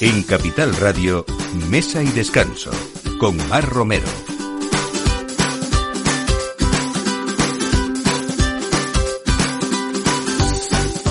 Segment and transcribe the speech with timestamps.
[0.00, 1.24] En Capital Radio,
[1.68, 2.70] Mesa y Descanso,
[3.18, 4.06] con Mar Romero.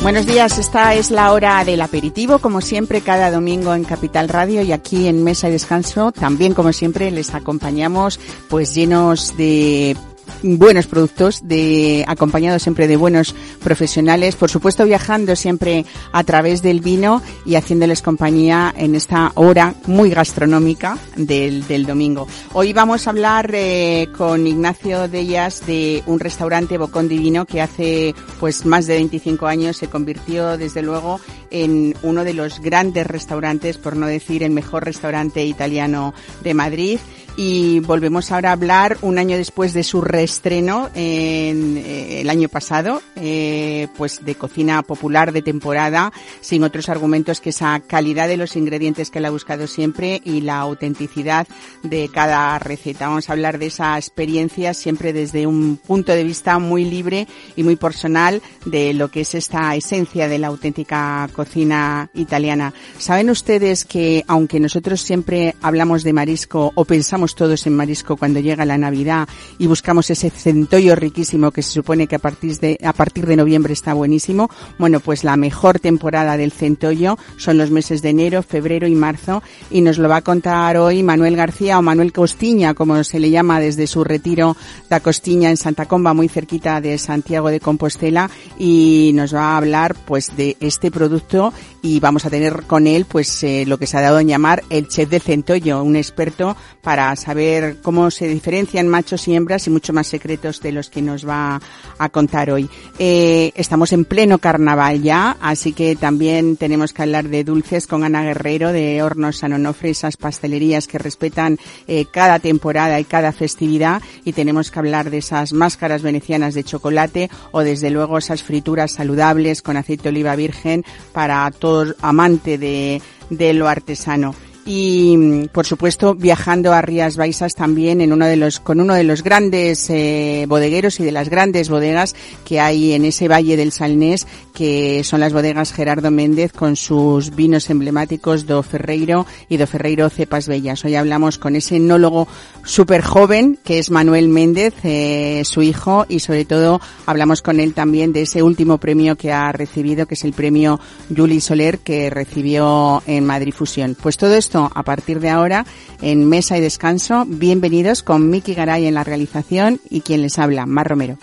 [0.01, 4.61] Buenos días, esta es la hora del aperitivo, como siempre cada domingo en Capital Radio
[4.61, 9.97] y aquí en Mesa y Descanso, también como siempre les acompañamos pues llenos de
[10.43, 16.79] buenos productos, de, acompañados siempre de buenos profesionales, por supuesto viajando siempre a través del
[16.79, 22.27] vino y haciéndoles compañía en esta hora muy gastronómica del, del domingo.
[22.53, 28.15] Hoy vamos a hablar eh, con Ignacio Dellas de un restaurante Bocón Divino que hace
[28.39, 31.19] pues más de 25 años se convirtió desde luego
[31.49, 36.99] en uno de los grandes restaurantes, por no decir el mejor restaurante italiano de Madrid
[37.37, 42.49] y volvemos ahora a hablar un año después de su reestreno en, eh, el año
[42.49, 46.11] pasado, eh, pues de cocina popular de temporada,
[46.41, 50.41] sin otros argumentos que esa calidad de los ingredientes que él ha buscado siempre y
[50.41, 51.47] la autenticidad
[51.83, 53.07] de cada receta.
[53.07, 57.61] Vamos a hablar de esa experiencia siempre desde un punto de vista muy libre y
[57.61, 62.73] muy personal de lo que es esta esencia de la auténtica cocina italiana.
[62.97, 68.39] Saben ustedes que aunque nosotros siempre hablamos de marisco o pensamos todos en marisco cuando
[68.39, 72.79] llega la Navidad y buscamos ese centollo riquísimo que se supone que a partir de,
[72.83, 74.49] a partir de noviembre está buenísimo.
[74.77, 79.43] Bueno, pues la mejor temporada del centollo son los meses de enero, febrero y marzo
[79.69, 83.29] y nos lo va a contar hoy Manuel García o Manuel Costiña, como se le
[83.29, 84.55] llama desde su retiro
[84.89, 89.57] da Costiña en Santa Comba, muy cerquita de Santiago de Compostela y nos va a
[89.57, 91.53] hablar pues de este producto
[91.87, 94.61] y vamos a tener con él pues eh, lo que se ha dado en llamar
[94.69, 99.69] el chef del centollo, un experto para saber cómo se diferencian machos y hembras y
[99.69, 101.61] mucho más secretos de los que nos va
[101.97, 102.69] a contar hoy.
[102.99, 108.03] Eh, estamos en pleno carnaval ya, así que también tenemos que hablar de dulces con
[108.03, 113.31] Ana Guerrero de Hornos San Onofre, esas pastelerías que respetan eh, cada temporada y cada
[113.31, 118.43] festividad y tenemos que hablar de esas máscaras venecianas de chocolate o desde luego esas
[118.43, 120.83] frituras saludables con aceite de oliva virgen
[121.13, 124.35] para todo amante de, de lo artesano
[124.69, 129.05] y por supuesto viajando a Rías Baixas también en uno de los con uno de
[129.05, 133.71] los grandes eh, bodegueros y de las grandes bodegas que hay en ese valle del
[133.71, 139.67] Salnés que son las bodegas Gerardo Méndez con sus vinos emblemáticos do Ferreiro y do
[139.67, 140.83] Ferreiro Cepas Bellas.
[140.83, 142.27] Hoy hablamos con ese enólogo
[142.65, 147.73] súper joven que es Manuel Méndez, eh, su hijo y sobre todo hablamos con él
[147.73, 150.79] también de ese último premio que ha recibido que es el premio
[151.15, 153.95] Juli Soler que recibió en Madrid Fusión.
[154.01, 155.65] Pues todo esto a partir de ahora
[156.01, 157.25] en Mesa y Descanso.
[157.27, 161.17] Bienvenidos con Miki Garay en la realización y quien les habla, Mar Romero.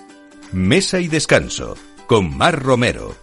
[0.52, 3.14] Mesa y Descanso con Mar Romero.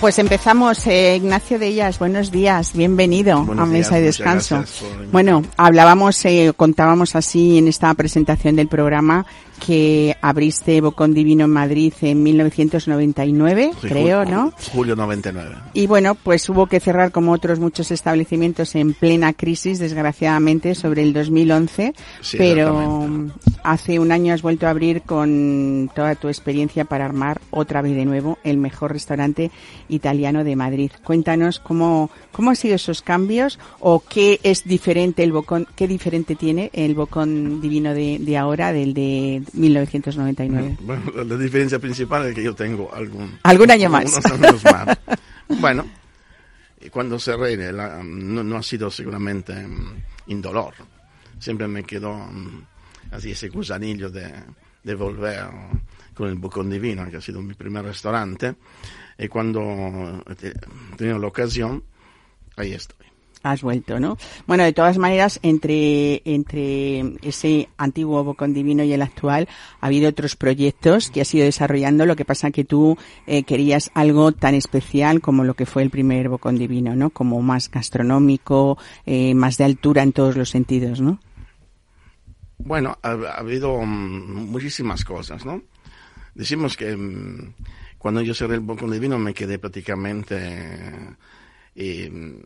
[0.00, 4.64] Pues empezamos, eh, Ignacio de ellas, buenos días, bienvenido buenos a Mesa días, y Descanso.
[4.96, 5.06] por...
[5.12, 9.26] Bueno, hablábamos, eh, contábamos así en esta presentación del programa
[9.64, 14.52] que abriste Bocón Divino en Madrid en 1999, Sí, creo, ¿no?
[14.72, 15.54] Julio 99.
[15.74, 21.02] Y bueno, pues hubo que cerrar como otros muchos establecimientos en plena crisis, desgraciadamente, sobre
[21.02, 21.94] el 2011.
[22.22, 23.06] Sí, pero
[23.62, 27.94] hace un año has vuelto a abrir con toda tu experiencia para armar otra vez
[27.94, 29.50] de nuevo el mejor restaurante
[29.88, 30.90] italiano de Madrid.
[31.04, 36.34] Cuéntanos cómo, cómo han sido esos cambios o qué es diferente el bocón, qué diferente
[36.34, 40.76] tiene el bocón divino de, de ahora del de 1999.
[40.80, 44.24] Bueno, la, diferencia principal es que yo tengo algún, Algún año más.
[44.26, 44.98] años más.
[45.60, 45.86] bueno,
[46.90, 50.74] cuando cerré, la- no, no ha sido seguramente mm, indolor.
[51.38, 52.62] Siempre me quedó mm,
[53.12, 54.32] así ese gusanillo de,
[54.82, 55.44] de volver
[56.14, 58.54] con el Bocón Divino, que ha sido mi primer restaurante.
[59.18, 60.54] Y cuando he te-
[60.96, 61.82] tenido la ocasión,
[62.56, 63.06] ahí estoy.
[63.42, 64.18] Has vuelto, ¿no?
[64.46, 69.48] Bueno, de todas maneras, entre, entre ese antiguo Divino y el actual,
[69.80, 73.90] ha habido otros proyectos que has ido desarrollando, lo que pasa que tú eh, querías
[73.94, 77.10] algo tan especial como lo que fue el primer Divino, ¿no?
[77.10, 78.76] Como más gastronómico,
[79.06, 81.18] eh, más de altura en todos los sentidos, ¿no?
[82.58, 85.62] Bueno, ha, ha habido mm, muchísimas cosas, ¿no?
[86.34, 87.54] Decimos que mm,
[87.98, 90.36] cuando yo cerré el Divino me quedé prácticamente
[91.82, 92.42] mm,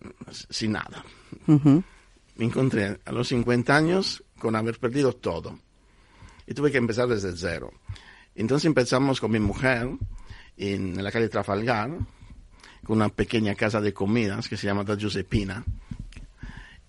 [0.51, 1.05] sin nada.
[1.47, 1.83] Ujú.
[2.37, 5.59] Me encontré a los 50 años con haber perdido todo.
[6.47, 7.73] Y tuve que empezar desde cero.
[8.35, 9.89] Entonces empezamos con mi mujer
[10.57, 11.91] en la calle Trafalgar,
[12.85, 15.65] con una pequeña casa de comidas que se llama Da Giuseppina.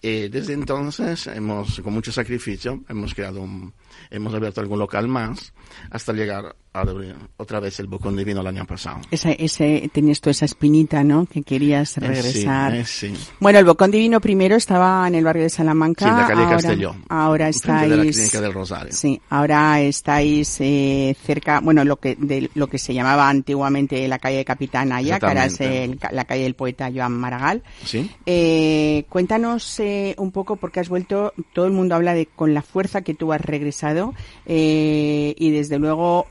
[0.02, 3.74] Y desde entonces hemos, con mucho sacrificio, hemos creado un,
[4.10, 5.54] hemos abierto algún local más
[5.90, 9.00] hasta llegar abrir otra vez el Bocón Divino el año pasado.
[9.12, 11.26] Ese, ese, tenías tú esa espinita, ¿no?
[11.26, 12.76] Que querías regresar.
[12.76, 13.24] Eh, sí, eh, sí.
[13.40, 16.06] Bueno, el Bocón Divino primero estaba en el barrio de Salamanca.
[16.06, 16.96] Sí, en la calle ahora, Castelló.
[17.10, 18.16] Ahora enfrente de la estáis.
[18.16, 18.94] clínica del Rosario.
[18.94, 24.20] Sí, ahora estáis eh, cerca, bueno, lo que de lo que se llamaba antiguamente la
[24.20, 27.64] calle de Capitán Aya, que ahora es el- la calle del poeta Joan Maragall.
[27.84, 28.10] Sí.
[28.26, 32.62] Eh, cuéntanos eh, un poco, porque has vuelto, todo el mundo habla de con la
[32.62, 34.14] fuerza que tú has regresado
[34.46, 36.26] eh, y desde luego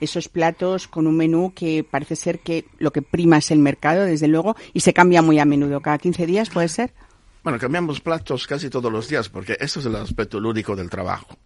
[0.00, 4.04] esos platos con un menú que parece ser que lo que prima es el mercado,
[4.04, 6.92] desde luego, y se cambia muy a menudo, cada 15 días puede ser.
[7.42, 11.36] Bueno, cambiamos platos casi todos los días porque eso es el aspecto lúdico del trabajo.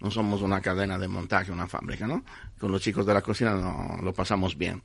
[0.00, 2.22] No somos una cadena de montaje, una fábrica, ¿no?
[2.58, 4.82] Con los chicos de la cocina no, lo pasamos bien.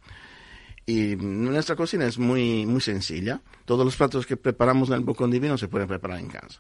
[0.85, 3.41] Y nuestra cocina es muy, muy sencilla.
[3.65, 6.59] Todos los platos que preparamos en el Bocón Divino se pueden preparar en casa.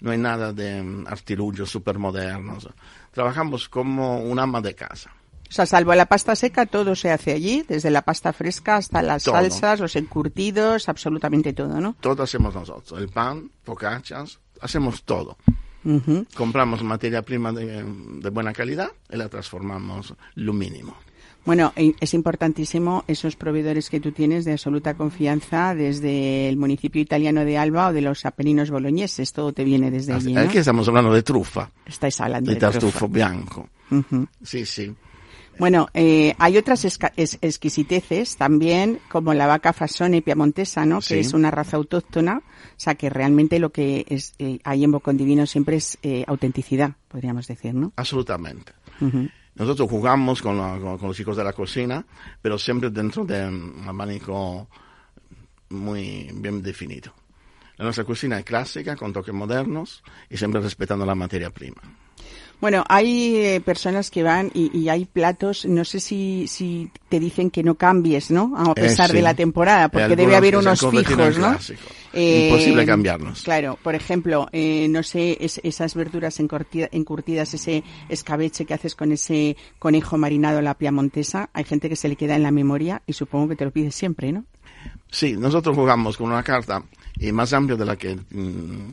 [0.00, 2.68] No hay nada de mm, artilugios supermodernos.
[3.10, 5.12] Trabajamos como un ama de casa.
[5.50, 9.02] O sea, salvo la pasta seca, todo se hace allí, desde la pasta fresca hasta
[9.02, 9.34] las Todo.
[9.34, 11.96] salsas, los encurtidos, absolutamente todo, ¿no?
[12.00, 13.00] Todo hacemos nosotros.
[13.00, 15.36] El pan, focaccias, hacemos todo.
[16.36, 20.94] Compramos materia prima de, de buena calidad y la transformamos lo mínimo.
[21.46, 27.46] Bueno, es importantísimo esos proveedores que tú tienes de absoluta confianza desde el municipio italiano
[27.46, 29.32] de Alba o de los Apeninos boloñeses.
[29.32, 30.40] Todo te viene desde allí, ¿no?
[30.42, 32.72] Aquí estamos hablando de trufa, Estáis hablando de de trufa.
[32.78, 33.68] tartufo bianco.
[33.90, 34.28] Ujú.
[34.42, 34.94] Sí, sí.
[35.60, 41.00] Bueno, eh, hay otras esca- es- exquisiteces también, como la vaca fasone piamontesa, ¿no?
[41.00, 42.38] Que es una raza autóctona.
[42.38, 42.42] O
[42.76, 46.92] sea, que realmente lo que es, eh, hay en Bocón Divino siempre es eh, autenticidad,
[47.08, 47.92] podríamos decir, ¿no?
[47.96, 48.72] Absolutamente.
[49.54, 52.04] Nosotros jugamos con, la- con- con los chicos de la cocina,
[52.40, 54.66] pero siempre dentro de un abanico
[55.68, 57.12] muy bien definido.
[57.76, 61.80] La nuestra cocina es clásica, con toques modernos y siempre respetando la materia prima.
[62.60, 67.18] Bueno, hay eh, personas que van y, y hay platos, no sé si, si te
[67.18, 68.52] dicen que no cambies, ¿no?
[68.56, 69.16] A Eh, pesar sí.
[69.16, 71.56] de la temporada, porque debe haber unos fijos, ¿no?
[72.12, 73.42] Imposible cambiarlos.
[73.42, 78.94] Claro, por ejemplo, eh, no sé, es- esas verduras encurtida- encurtidas, ese escabeche que haces
[78.94, 82.50] con ese conejo marinado a la piamontesa, hay gente que se le queda en la
[82.50, 84.44] memoria y supongo que te lo pide siempre, ¿no?
[85.10, 86.82] Sí, nosotros jugamos con una carta
[87.18, 88.92] eh, más amplia de la que mm,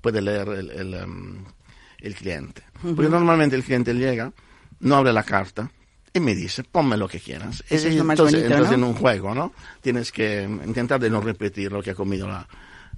[0.00, 1.44] puede leer el, el, em,
[2.00, 2.62] el cliente.
[2.82, 4.32] Porque normalmente el cliente llega,
[4.80, 5.70] no abre la carta
[6.12, 7.62] y me dice, ponme lo que quieras.
[7.68, 9.52] Eso es Y lo más entonces bonito, en un juego, ¿no?
[9.80, 12.46] Tienes que intentar de no repetir lo que ha comido la,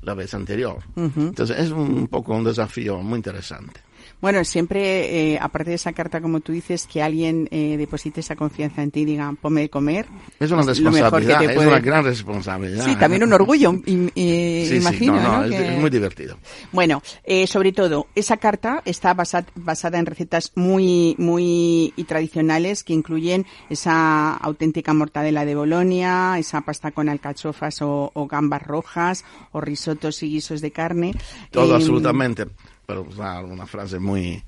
[0.02, 0.78] la vez anterior.
[0.96, 3.80] Entonces es un poco un desafío muy interesante.
[4.20, 8.36] Bueno, siempre, eh, aparte de esa carta, como tú dices, que alguien eh, deposite esa
[8.36, 10.06] confianza en ti y diga, ponme de comer.
[10.38, 12.84] Es una que responsabilidad, es puede- una gran responsabilidad.
[12.84, 15.44] Sí, también un orgullo, eh, Sí, sí, imagino, no, no, ¿no?
[15.44, 16.36] es, Que- es muy divertido.
[16.72, 22.84] Bueno, eh, sobre todo, esa carta está basa- basada en recetas muy, muy y tradicionales
[22.84, 29.24] que incluyen esa auténtica mortadela de Bolonia, esa pasta con alcachofas o, o gambas rojas,
[29.52, 31.14] o risotos y guisos de carne.
[31.50, 32.46] Todo Eh, absolutamente,
[32.90, 34.42] para usar una frase muy...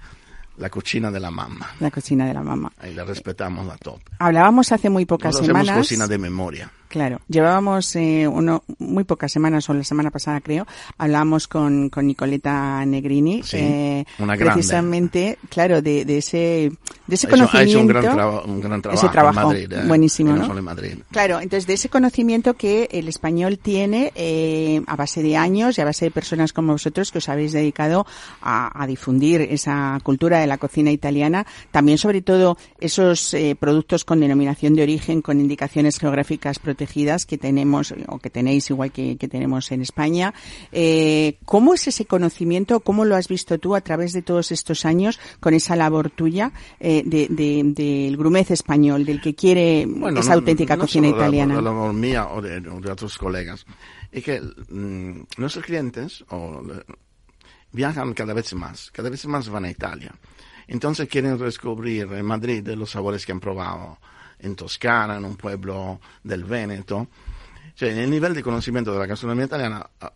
[0.58, 1.70] La cocina de la mamá.
[1.80, 2.70] La cocina de la mamá.
[2.78, 4.02] Ahí la respetamos a tope.
[4.18, 5.78] Hablábamos hace muy pocas hacemos semanas.
[5.78, 6.70] cocina de memoria.
[6.92, 10.66] Claro, llevábamos eh, uno, muy pocas semanas, o la semana pasada creo,
[10.98, 16.70] hablábamos con, con Nicoleta Negrini, Sí, eh, una precisamente, claro, de, de ese,
[17.06, 17.70] de ese Ha hecho- ha conocimiento.
[17.70, 19.72] hecho un gran, traba- un gran trabajo, ese trabajo, en Madrid.
[19.72, 20.98] eh, buenísimo, no en Madrid.
[21.10, 25.80] Claro, entonces de ese conocimiento que el español tiene eh, a base de años y
[25.80, 28.04] a base de personas como vosotros que os habéis dedicado
[28.42, 34.04] a, a difundir esa cultura de la cocina italiana, también sobre todo esos eh, productos
[34.04, 36.81] con denominación de origen, con indicaciones geográficas protegidas
[37.26, 40.34] que tenemos o que tenéis igual que, que tenemos en España.
[40.72, 42.80] Eh, ¿Cómo es ese conocimiento?
[42.80, 46.52] ¿Cómo lo has visto tú a través de todos estos años con esa labor tuya
[46.80, 51.08] eh, de, de- del grumez español, del que quiere Bueno, esa no- auténtica no cocina
[51.08, 51.54] solo italiana?
[51.56, 53.64] La, labor mía o de, o de otros colegas.
[54.10, 56.62] Es que mm, nuestros clientes o,
[57.72, 60.14] viajan cada vez más, cada vez más van a Italia.
[60.68, 63.98] Entonces quieren descubrir en Madrid los sabores que han probado
[64.42, 67.08] en Toscana, en un pueblo del Véneto.
[67.74, 70.12] Cioè, el nivel de conocimiento de la gastronomía italiana ah,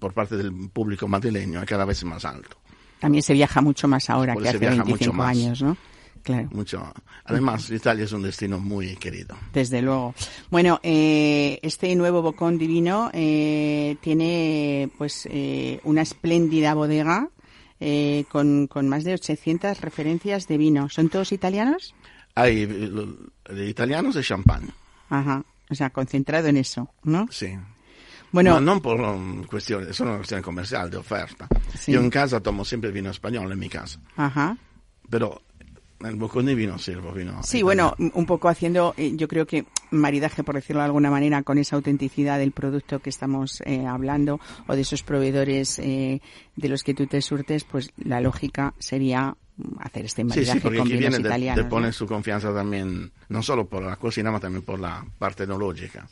[0.00, 2.56] por parte del público madrileño es cada vez más alto.
[2.98, 5.28] También se viaja mucho más ahora que hace viaja mucho 25 más.
[5.28, 5.76] años, ¿no?
[6.22, 6.48] Claro.
[6.50, 6.92] Mucho.
[7.24, 9.36] Además, Italia es un destino muy querido.
[9.52, 10.12] Desde luego.
[10.50, 17.28] Bueno, eh, este nuevo Bocón Divino eh, tiene pues eh, una espléndida bodega
[17.78, 20.88] eh, con, con más de 800 referencias de vino.
[20.88, 21.94] ¿Son todos italianos?
[22.38, 24.70] Hay de italianos y champán.
[25.08, 25.42] Ajá.
[25.70, 27.26] O sea, concentrado en eso, ¿no?
[27.30, 27.56] Sì.
[28.30, 31.46] Bueno, Ma non per um, questione, sono una questione commerciale, di offerta.
[31.72, 31.92] Sì.
[31.92, 34.54] Io in casa tomo sempre vino spagnolo in mia casa, ajá.
[35.08, 35.40] però
[35.98, 37.94] nel boccone di vino sirvo vino Sí, italiano.
[37.96, 41.56] bueno, un poco haciendo, eh, yo creo que maridaje, por decirlo de alguna manera, con
[41.56, 46.20] esa autenticidad del producto que estamos eh, hablando o de esos proveedores eh,
[46.56, 49.36] de los que tú te surtes, pues la lógica sería
[49.80, 51.56] hacer este maridaje sì, perché con chi vinos viene de, italianos.
[51.56, 51.68] de ¿no?
[51.70, 56.06] pone su confianza también, non solo por la cocina, ma también por la parte tecnológica.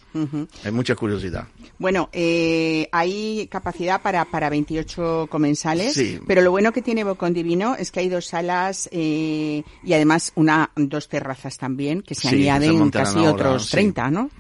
[0.65, 1.47] Hay mucha curiosidad.
[1.79, 6.19] Bueno, eh, hay capacidad para, para 28 comensales, Sí.
[6.27, 10.33] pero lo bueno que tiene Bocón Divino es que hay dos salas eh, y además
[10.37, 13.73] una dos terrazas también, que se Sí, añaden casi ahora, otros sí.
[13.73, 14.31] 30, ¿no?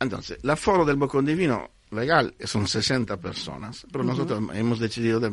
[0.00, 5.30] Entonces, l'aforo del boccone di vino legal son 60 personas, pero nosotros hemos decidido de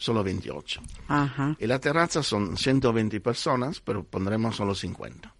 [0.00, 0.80] solo 28.
[1.08, 1.56] Ajá.
[1.60, 5.32] Y la terraza son 120 personas, pero pondremos solo 50.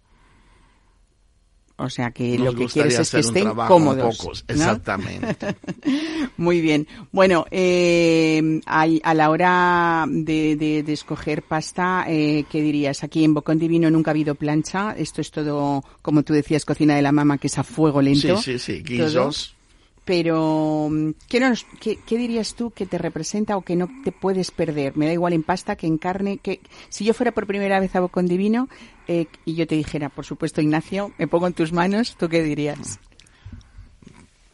[1.77, 4.15] O sea que Nos lo que quieres es que estén cómodos.
[4.17, 4.53] poco, ¿no?
[4.53, 5.55] Exactamente.
[6.37, 6.87] Muy bien.
[7.11, 13.03] Bueno, eh, hay- a la hora de, de- de escoger pasta, eh, ¿qué dirías?
[13.03, 14.91] Aquí en Bocón Divino nunca ha habido plancha.
[14.95, 18.05] Esto es todo, como tú decías, cocina de la mama, que es a fuego sí,
[18.05, 18.37] lento.
[18.39, 18.83] sí, sí.
[18.83, 18.97] Todo.
[19.07, 19.55] Guisos.
[20.03, 24.11] Pero, mm, ¿qué, nos- qué, qué dirías tú que te representa o que no te
[24.11, 24.97] puedes perder?
[24.97, 26.37] Me da igual en pasta que en carne.
[26.39, 28.67] Que, si yo fuera por primera vez a Bocón Divino
[29.07, 32.41] eh, y yo te dijera, por supuesto, Ignacio, me pongo en tus manos, ¿tú qué
[32.43, 32.99] dirías?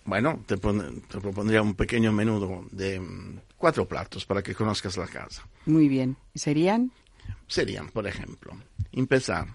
[0.05, 4.95] Bueno, te, pon- te propondría un pequeño menudo de mm, cuatro platos para que conozcas
[4.97, 5.45] la casa.
[5.65, 6.15] Muy bien.
[6.33, 6.91] ¿Serían?
[7.47, 8.53] Serían, por ejemplo,
[8.91, 9.47] empezar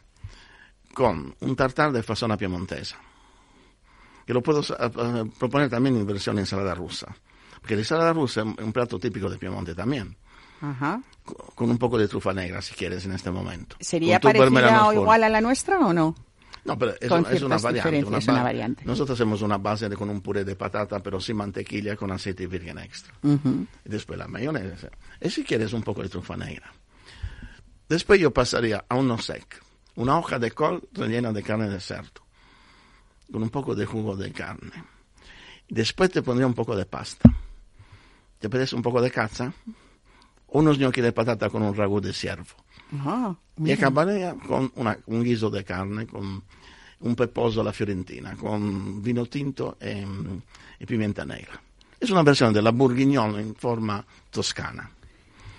[0.94, 2.98] con un tartar de fasona piemontesa,
[4.26, 7.14] que lo puedo eh, proponer también en versión ensalada rusa,
[7.60, 10.16] porque la ensalada rusa es un plato típico de Piemonte también,
[10.60, 11.00] Ajá.
[11.24, 13.76] co- con un poco de trufa negra, si quieres, en este momento.
[13.80, 16.14] ¿Sería parecida o igual a la nuestra o no?
[16.64, 17.90] No, pero es, una, es una variante.
[17.90, 18.84] diferencias, ba- una variante.
[18.84, 22.46] Nosotros hacemos una base de, con un puré de patata, pero sin mantequilla, con aceite
[22.46, 23.12] virgen extra.
[23.24, 23.66] Ujú.
[23.84, 24.88] Y después la mayonesa.
[25.20, 26.72] Y si quieres un poco de trufa negra.
[27.88, 29.60] Después yo pasaría a uno sec.
[29.96, 32.21] Una hoja de col rellena de carne de cerdo.
[33.32, 34.70] Con un poco de jugo de carne.
[35.68, 37.32] Después te pondría un poco de pasta.
[38.38, 39.52] Te pides un poco de caza.
[40.48, 42.54] Unos gnocchi de patata con un ragú de ciervo.
[43.04, 43.34] Ah,
[43.64, 46.42] Y acabaría con una- un guiso de carne, con
[47.00, 50.04] un peposo alla fiorentina, con vino tinto e,
[50.78, 51.58] e pimienta negra.
[51.98, 54.90] Es una versión de la bourguignon en forma toscana.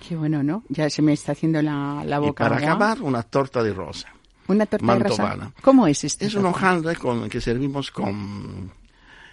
[0.06, 0.62] Qué bueno, ¿no?
[0.68, 2.68] Ya se me está haciendo la, la Y boca para agua.
[2.68, 4.12] acabar, una torta de rosa.
[4.48, 5.34] Una torta de mantovana.
[5.34, 5.52] rosa.
[5.62, 6.24] ¿Cómo es esto?
[6.24, 8.70] Es un hojaldre con, que servimos con...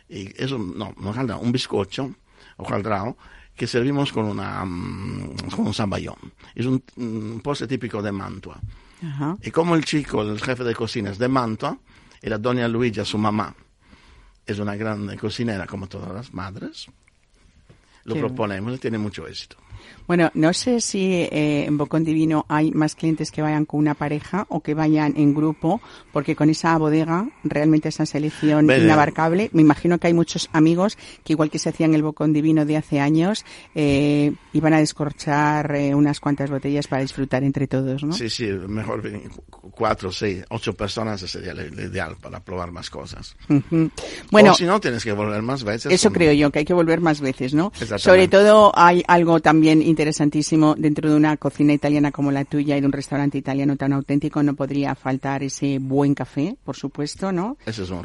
[0.10, 2.13] es un, no, un hojaldre, un bizcocho,
[2.58, 3.18] hojaldrado,
[3.56, 6.15] que servimos con, una, mm, con un zamballón.
[6.56, 8.60] Es un, un postre típico de Mantua.
[9.03, 9.38] Ajá.
[9.41, 11.77] Y como el chico, el jefe de cocina es de Mantua,
[12.22, 13.53] y la doña Luigi, su mamá,
[14.46, 16.88] es una gran cocinera como todas las madres,
[18.03, 19.58] lo Qué proponemos y tiene mucho éxito.
[20.08, 23.93] Bueno, no sé si eh, en Bocón Divino hay más clientes que vayan con una
[23.93, 25.81] pareja o que vayan en grupo,
[26.12, 31.34] porque con esa bodega, realmente esa selección inabarcable, me imagino que hay muchos amigos que
[31.34, 35.96] igual que se hacían el Bocón Divino de hace años, eh, iban a descorchar eh,
[35.96, 38.13] unas cuantas botellas para disfrutar entre todos, ¿no?
[38.13, 39.10] Sí, sí, mejor
[39.72, 43.36] cuatro, seis, ocho personas sería lo ideal para probar más cosas.
[44.29, 45.91] Bueno, o si no, tienes que volver más veces.
[45.91, 47.72] Eso creo yo, que hay que volver más veces, ¿no?
[48.00, 52.81] Sobre todo hay algo también interesantísimo dentro de una cocina italiana como la tuya y
[52.81, 57.57] de un restaurante italiano tan auténtico, no podría faltar ese buen café, por supuesto, ¿no?
[57.65, 58.01] Eso es un,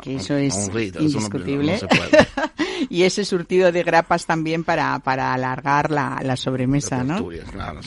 [0.00, 1.72] Que un- eso es un rito, eso no- indiscutible.
[1.72, 2.10] no se puede.
[2.90, 7.26] y ese surtido de grapas también para, para alargar la, la sobremesa, ¿no?
[7.50, 7.80] Claro,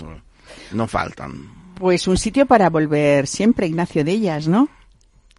[0.71, 1.57] no faltan.
[1.75, 4.67] Pues un sitio para volver siempre, Ignacio de ellas, ¿no?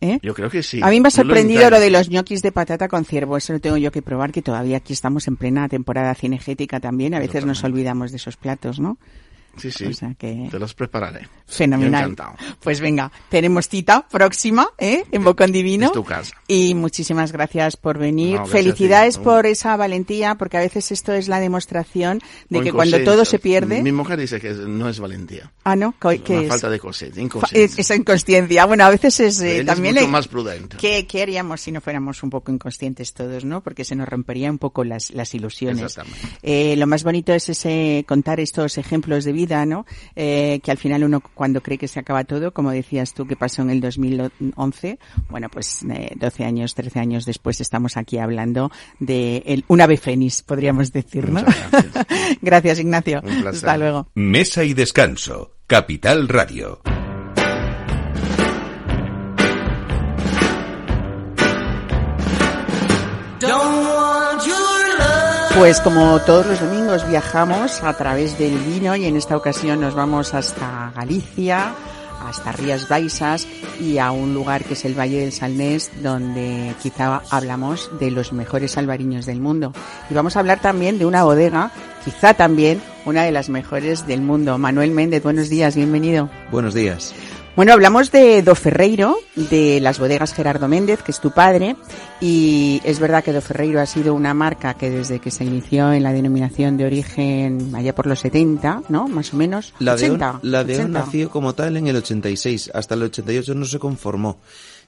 [0.01, 0.19] ¿Eh?
[0.23, 0.81] Yo creo que sí.
[0.83, 3.37] A mí me ha lo sorprendido lo de los ñoquis de patata con ciervo.
[3.37, 7.15] Eso lo tengo yo que probar, que todavía aquí estamos en plena temporada cinegética también.
[7.15, 8.99] A veces nos olvidamos de esos platos, ¿no?
[9.57, 9.87] Sí, sí.
[9.87, 11.29] O sea que- Te los prepararé.
[11.47, 12.03] Fenomenal.
[12.11, 12.35] Encantado.
[12.61, 15.05] Pues venga, tenemos cita próxima, ¿eh?
[15.11, 15.87] En Bocón Divino.
[15.87, 16.33] Es tu casa.
[16.47, 18.33] Y muchísimas gracias por venir.
[18.37, 18.53] No, gracias.
[18.53, 23.03] Felicidades por esa valentía, porque a veces esto es la demostración de O que cuando
[23.03, 23.83] todo se pierde.
[23.83, 25.51] Mi mujer dice que no es valentía.
[25.65, 26.49] Ah, no, ¿qué qué una es?
[26.49, 26.87] falta de Fa-
[27.21, 27.65] inconsciencia.
[27.65, 28.65] es- esa inconsciencia.
[28.67, 30.77] Bueno, a veces es eh, también es mucho le- más prudente.
[30.77, 33.63] ¿Qué, qué haríamos si no fuéramos un poco inconscientes todos, no?
[33.63, 35.83] Porque se nos romperían un poco las, las ilusiones.
[35.83, 36.39] Exactamente.
[36.43, 39.87] Eh, lo más bonito es ese contar estos ejemplos de vida, ¿no?
[40.15, 43.37] Eh, que al final uno cuando cree que se acaba todo, como decías tú que
[43.37, 48.71] pasó en el 2011, bueno, pues eh, 12 años, 13 años después estamos aquí hablando
[48.99, 51.41] de el, un ave fénix, podríamos decir, ¿no?
[51.41, 52.07] Muchas gracias.
[52.43, 53.21] gracias, Ignacio.
[53.25, 53.69] Un placer.
[53.69, 54.09] Hasta luego.
[54.15, 55.53] Mesa y descanso.
[55.67, 56.81] Capital Radio.
[65.59, 69.93] Pues como todos los domingos viajamos a través del vino y en esta ocasión nos
[69.93, 71.75] vamos hasta Galicia,
[72.25, 73.49] hasta Rías Baixas
[73.81, 78.33] y a un lugar que es el Valle del Salnés donde quizá hablamos de los
[78.33, 79.73] mejores albariños del mundo.
[80.09, 81.73] Y vamos a hablar también de una bodega,
[82.05, 84.59] quizá también una de las mejores del mundo.
[84.59, 86.31] Manuel Méndez, buenos días, bienvenido.
[86.53, 87.13] Buenos días.
[87.59, 91.75] Bueno, hablamos de Do Ferreiro, de las bodegas Gerardo Méndez, que es tu padre,
[92.21, 95.93] y es verdad que Do Ferreiro ha sido una marca que desde que se inició
[95.93, 99.09] en la denominación de origen allá por los 70, ¿no?
[99.09, 99.75] Más o menos.
[99.81, 101.01] La 80, de, la de 80.
[101.01, 104.39] nació como tal en el 86, hasta el 88 no se conformó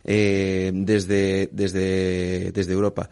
[0.05, 3.11] eh, desde, desde, desde Europa.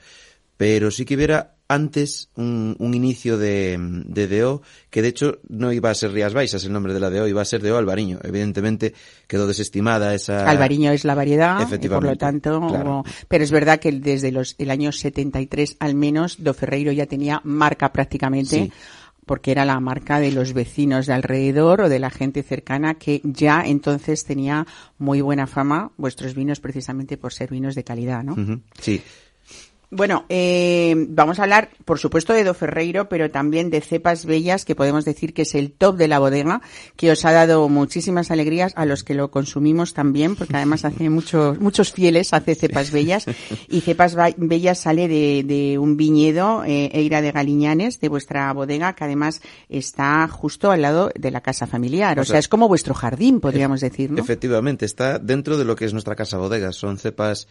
[0.56, 5.70] Pero sí que hubiera antes un, un inicio de, de DO, que de hecho no
[5.70, 8.18] iba a ser Rías Baixas el nombre de la DO, iba a ser DO Albariño.
[8.24, 8.94] Evidentemente
[9.26, 10.48] quedó desestimada esa...
[10.48, 13.04] Albariño es la variedad, y por lo tanto, claro.
[13.28, 17.40] pero es verdad que desde los, el año 73 al menos, Do Ferreiro ya tenía
[17.44, 18.64] marca prácticamente.
[18.64, 18.72] Sí.
[19.26, 23.20] porque era la marca de los vecinos de alrededor o de la gente cercana que
[23.24, 28.34] ya entonces tenía muy buena fama vuestros vinos precisamente por ser vinos de calidad, ¿no?
[28.80, 29.02] Sí,
[29.90, 34.66] Bueno, eh, vamos a hablar, por supuesto, de Do Ferreiro, pero también de cepas bellas,
[34.66, 36.60] que podemos decir que es el top de la bodega,
[36.96, 41.08] que os ha dado muchísimas alegrías a los que lo consumimos también, porque además hace
[41.08, 43.26] muchos, muchos fieles, hace cepas bellas.
[43.70, 48.94] Y cepas bellas sale de, de un viñedo, eh, Eira de Galiñanes, de vuestra bodega,
[48.94, 52.18] que además está justo al lado de la casa familiar.
[52.18, 54.20] O, O sea, sea, es como vuestro jardín, podríamos decir, ¿no?
[54.22, 56.72] Efectivamente, está dentro de lo que es nuestra casa bodega.
[56.72, 57.48] Son cepas,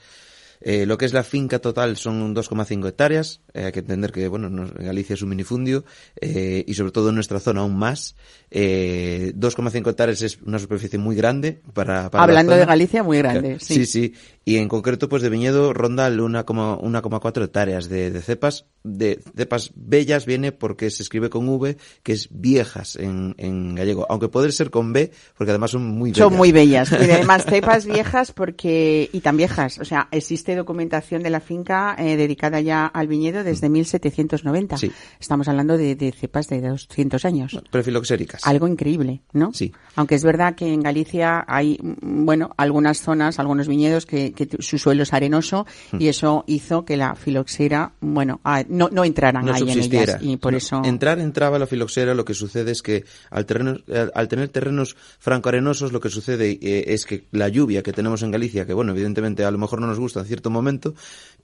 [0.61, 3.41] eh, lo que es la finca total son 2,5 hectáreas.
[3.53, 5.85] Eh, hay que entender que, bueno, Galicia es un minifundio
[6.19, 8.15] eh, y sobre todo en nuestra zona aún más.
[8.49, 12.65] Eh, 2,5 hectáreas es una superficie muy grande para, para la Hablando de.
[12.65, 13.75] Galicia, muy grande, sí.
[13.75, 14.13] Sí, sí.
[14.47, 18.65] Y en concreto, pues de viñedo ronda el 1,4 1,4 hectáreas de, de cepas.
[18.81, 24.05] De cepas bellas viene porque se escribe con V, que es viejas en, en gallego.
[24.09, 26.29] Aunque puede ser con B, porque además son muy bellas.
[26.29, 26.89] Son muy bellas.
[27.07, 29.79] Y además cepas viejas porque, y tan viejas.
[29.79, 34.77] O sea, existe documentación de la finca eh, dedicada ya al viñedo desde 1790.
[34.77, 34.93] Sí.
[35.19, 37.61] Estamos hablando de, de cepas de 200 años.
[37.69, 38.47] Prefiloxéricas.
[38.47, 39.51] Algo increíble, ¿no?
[39.51, 39.73] Sí.
[39.97, 44.77] Aunque es verdad que en Galicia hay, bueno, algunas zonas, algunos viñedos que, que su
[44.77, 46.01] suelo es arenoso Hmm.
[46.01, 50.17] y eso hizo que la filoxera, bueno, ah, no, no entraran no ahí en ellas
[50.21, 50.81] y por No, eso.
[50.85, 54.95] Entrar entraba la filoxera, lo que sucede es que al, terreno, al- al tener terrenos
[55.19, 58.91] francoarenosos, lo que sucede eh, es que la lluvia que tenemos en Galicia, que bueno,
[58.93, 60.93] evidentemente a lo mejor no nos gusta en cierto momento,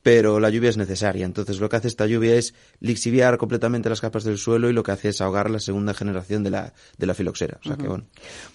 [0.03, 1.25] pero la lluvia es necesaria.
[1.25, 4.83] Entonces lo que hace esta lluvia es lixiviar completamente las capas del suelo y lo
[4.83, 7.57] que hace es ahogar la segunda generación de la, de la filoxera.
[7.63, 8.03] O sea que bueno.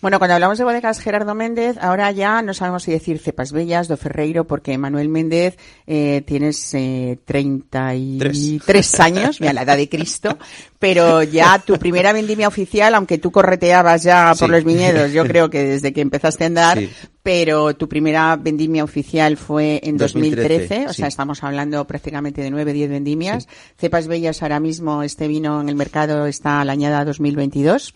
[0.02, 3.88] Bueno, cuando hablamos de bodegas Gerardo Méndez, ahora ya no sabemos si decir cepas bellas,
[3.88, 5.56] do Ferreiro, porque Manuel Méndez
[5.86, 10.36] eh, tienes eh, 33 años, mira la edad de Cristo,
[10.78, 14.52] pero ya tu primera vendimia oficial, aunque tú correteabas ya por Sí.
[14.52, 16.90] los viñedos, yo creo que desde que empezaste a andar, Sí.
[17.22, 21.08] Pero tu primera vendimia oficial fue en 2013, 2013, o sea, sí.
[21.08, 23.48] estamos hablando prácticamente de 9, 10 vendimias.
[23.76, 27.94] Cepas bellas ahora mismo, este vino en el mercado está a la añada 2022.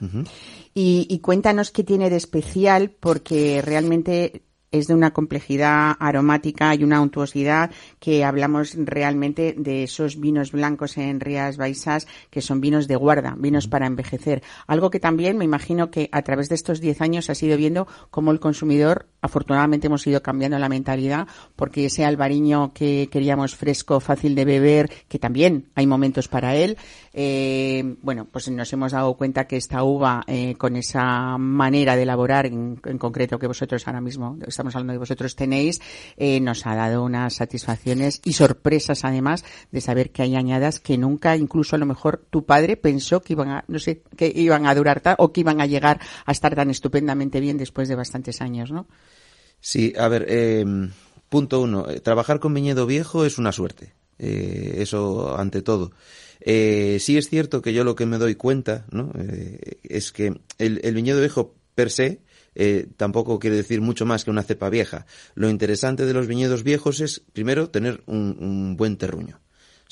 [0.75, 6.83] Y, y cuéntanos qué tiene de especial, porque realmente es de una complejidad aromática y
[6.83, 12.89] una untuosidad que hablamos realmente de esos vinos blancos en Rías Baixas, que son vinos
[12.89, 14.43] de guarda, vinos para envejecer.
[14.67, 17.87] Algo que también me imagino que a través de estos 10 años has ido viendo
[18.11, 24.01] cómo el consumidor, afortunadamente hemos ido cambiando la mentalidad, porque ese albariño que queríamos fresco,
[24.01, 26.77] fácil de beber, que también hay momentos para él,
[27.13, 32.03] eh, bueno, pues nos hemos dado cuenta que esta uva, eh, con esa manera de
[32.03, 35.81] elaborar, en, concreto que vosotros ahora mismo, estamos hablando de vosotros tenéis,
[36.17, 40.99] eh, nos ha dado unas satisfacciones y sorpresas además de saber que hay añadas que
[40.99, 44.67] nunca, incluso a lo mejor tu padre pensó que iban a, no sé, que iban
[44.67, 48.41] a durar o que iban a llegar a estar tan estupendamente bien después de bastantes
[48.41, 48.87] años, ¿no?
[49.63, 50.65] Sí, a ver, eh,
[51.29, 51.89] punto uno.
[51.89, 53.95] eh, Trabajar con viñedo viejo es una suerte.
[54.19, 55.93] Eh, eso ante todo.
[56.41, 59.13] Eh, sí es cierto que yo lo que me doy cuenta, ¿no?
[59.17, 62.21] Eh, es que el, el viñedo viejo per se
[62.99, 65.07] tampoco quiere decir mucho más que una cepa vieja.
[65.35, 69.41] Lo interesante de los viñedos viejos es, primero, tener un, un buen terruño.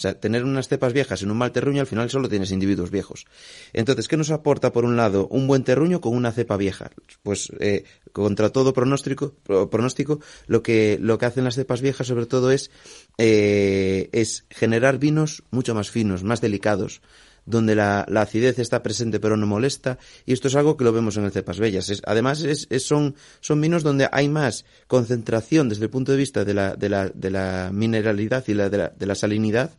[0.00, 2.90] O sea, tener unas cepas viejas en un mal terruño, al final solo tienes individuos
[2.90, 3.26] viejos.
[3.74, 6.90] Entonces, ¿qué nos aporta, por un lado, un buen terruño con una cepa vieja?
[7.22, 12.06] Pues, eh, contra todo pronóstico, pro- pronóstico, lo que, lo que hacen las cepas viejas,
[12.06, 12.70] sobre todo, es,
[13.18, 17.02] eh, es generar vinos mucho más finos, más delicados,
[17.50, 21.16] donde la, acidez está presente pero no molesta, y esto es algo que lo vemos
[21.16, 22.02] en el Cepas Bellas.
[22.06, 26.54] además, es, son, son vinos donde hay más concentración desde el punto de vista de
[26.54, 29.70] la, de la, de la mineralidad y la, de, la, de la salinidad,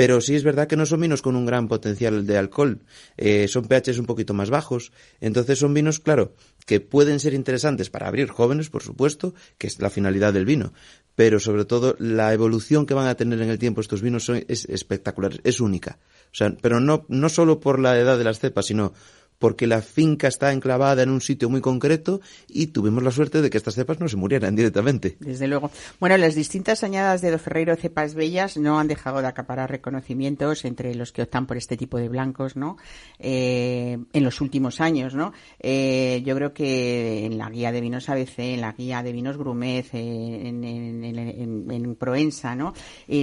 [0.00, 2.80] pero sí es verdad que no son vinos con un gran potencial de alcohol,
[3.18, 6.32] eh, son pHs un poquito más bajos, entonces son vinos, claro,
[6.64, 10.72] que pueden ser interesantes para abrir jóvenes, por supuesto, que es la finalidad del vino,
[11.16, 14.64] pero sobre todo la evolución que van a tener en el tiempo estos vinos es
[14.70, 15.98] espectacular, es única.
[16.32, 18.94] O sea, pero no, no solo por la edad de las cepas, sino
[19.40, 23.48] porque la finca está enclavada en un sitio muy concreto y tuvimos la suerte de
[23.48, 25.16] que estas cepas no se murieran directamente.
[25.18, 25.70] Desde luego.
[25.98, 30.66] Bueno, las distintas añadas de Do Ferreiro cepas bellas no han dejado de acaparar reconocimientos
[30.66, 32.76] entre los que optan por este tipo de blancos, ¿no?
[33.18, 35.32] Eh, en los últimos años, ¿no?
[35.58, 39.38] Eh, yo creo que en la guía de vinos ABC, en la guía de vinos
[39.38, 42.72] Grumez, eh, en, en, Proenza, ¿no?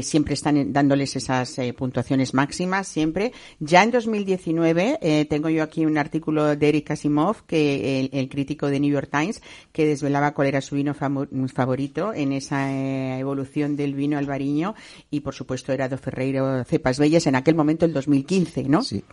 [0.02, 3.32] siempre están dándoles esas puntuaciones máximas, siempre.
[3.60, 8.80] Ya en 2019 tengo yo aquí una artículo de Eric Asimov, que el, crítico de
[8.80, 9.42] New York Times,
[9.72, 14.76] que desvelaba cuál era su vino favorito en esa eh, evolución del vino albariño
[15.12, 18.82] y por supuesto era Do Ferreiro Cepas Bellas en aquel momento el 2015, ¿no?
[18.84, 19.04] Sí.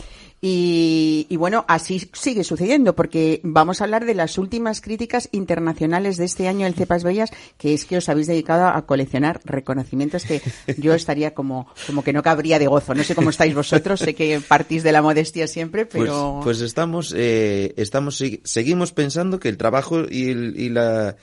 [0.41, 6.19] Y, y, bueno, así sigue sucediendo porque vamos a hablar de las últimas críticas internacionales
[6.19, 10.25] de este año el Cepas Bellas, que es que os habéis dedicado a coleccionar reconocimientos
[10.25, 10.43] que
[10.77, 12.95] yo estaría como, como que no cabría de gozo.
[12.95, 16.41] No sé cómo estáis vosotros, sé que partís de la modestia siempre, pues, pero...
[16.43, 21.17] Pues, estamos, eh, estamos, seguimos pensando que el trabajo y, y la,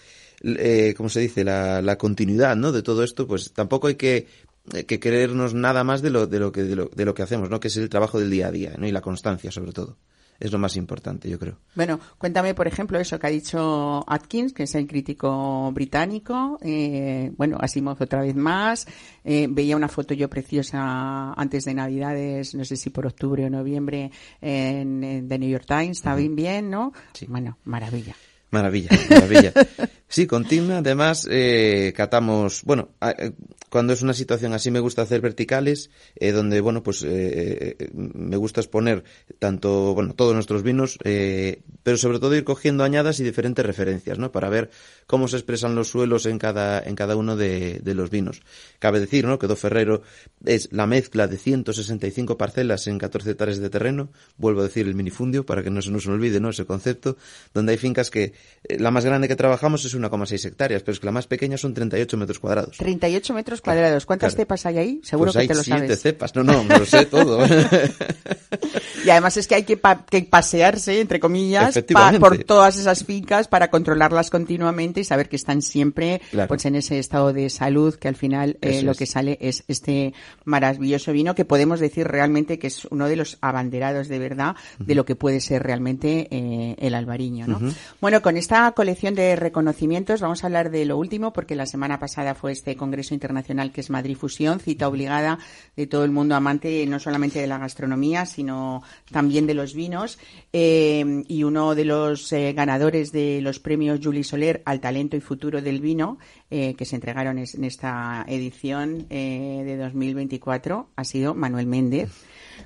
[0.44, 1.44] eh, ¿cómo se dice?
[1.44, 2.72] La, la continuidad, ¿no?
[2.72, 4.26] De todo esto, pues tampoco hay que
[4.74, 7.22] eh, que creernos nada más de lo, de lo que de lo, de lo que
[7.22, 7.60] hacemos, ¿no?
[7.60, 8.88] Que es el trabajo del día a día, ¿no?
[8.88, 9.98] Y la constancia, sobre todo.
[10.42, 11.60] Es lo más importante, yo creo.
[11.76, 16.58] Bueno, cuéntame, por ejemplo, eso que ha dicho Atkins, que es el crítico británico.
[16.64, 18.88] Eh, bueno, Asimov otra vez más.
[19.24, 23.52] Eh, veía una foto yo preciosa antes de Navidades, no sé si por octubre o
[23.52, 24.10] noviembre,
[24.42, 25.98] en, The New York Times.
[25.98, 26.92] Está bien, bien, ¿no?
[27.14, 27.28] Sí.
[27.30, 28.16] Bueno, maravilla.
[28.50, 29.54] Maravilla, maravilla.
[30.12, 30.80] Sí, continua.
[30.80, 33.32] Además, eh, catamos, bueno, eh,
[33.72, 37.90] cuando es una situación así me gusta hacer verticales, eh, donde, bueno, pues eh, eh,
[37.94, 39.06] me gusta exponer
[39.40, 44.34] tanto, bueno, todos nuestros vinos, pero sobre todo ir cogiendo añadas y diferentes referencias, ¿no?
[44.34, 44.72] Para ver
[45.08, 48.42] cómo se expresan los suelos en cada, en cada uno de, de los vinos.
[48.80, 49.40] Cabe decir, ¿no?
[49.40, 50.02] Que Do Ferrero
[50.46, 54.96] es la mezcla de 165 parcelas en 14 hectáreas de terreno, vuelvo a decir el
[54.96, 56.50] minifundio para que no se nos olvide, ¿no?
[56.50, 57.16] Ese concepto,
[57.54, 58.34] donde hay fincas que
[58.68, 61.74] la más grande que trabajamos es 1,6 hectáreas, pero es que la más pequeña son
[61.74, 62.78] 38 metros cuadrados.
[62.78, 64.06] 38 metros cuadrados.
[64.06, 65.02] ¿Cuántas cepas hay ahí?
[65.04, 66.36] Seguro pues que te lo siete cepas.
[66.36, 67.40] No, no, me lo sé todo.
[69.06, 71.80] y además es que hay que, pasearse, entre comillas,
[72.20, 77.00] por todas esas fincas para controlarlas continuamente y saber que están siempre pues en ese
[77.00, 80.14] estado de salud que al final eh, lo que sale es este
[80.46, 84.96] maravilloso vino que podemos decir realmente que es uno de los abanderados de verdad de
[84.96, 87.48] lo que puede ser realmente eh, el albariño.
[87.48, 87.60] ¿no?
[88.00, 89.91] Bueno, con esta colección de reconocimientos
[90.22, 93.82] vamos a hablar de lo último porque la semana pasada fue este Congreso Internacional que
[93.82, 95.38] es Madrid Fusión, cita obligada
[95.76, 100.18] de todo el mundo amante no solamente de la gastronomía sino también de los vinos.
[100.54, 105.20] Eh, y uno de los eh, ganadores de los premios Julie Soler al talento y
[105.20, 106.18] futuro del vino
[106.50, 112.12] eh, que se entregaron en esta edición de 2024 ha sido Manuel Méndez.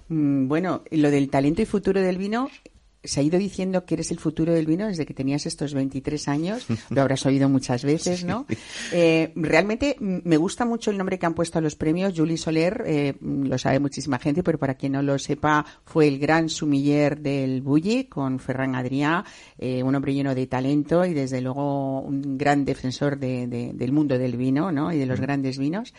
[0.09, 2.49] Mm, bueno, lo del talento y futuro del vino
[3.05, 6.27] se ha ido diciendo que eres el futuro del vino desde que tenías estos 23
[6.27, 8.45] años, lo habrás oído muchas veces, ¿no?
[8.91, 12.13] Eh, realmente me gusta mucho el nombre que han puesto a los premios.
[12.15, 16.19] Julie Soler, eh, lo sabe muchísima gente, pero para quien no lo sepa, fue el
[16.19, 19.23] gran sumiller del Bulli con Ferran Adrià,
[19.57, 24.37] eh, un hombre lleno de talento y desde luego un gran defensor del mundo del
[24.37, 24.91] vino, ¿no?
[24.91, 25.93] Y de los grandes vinos.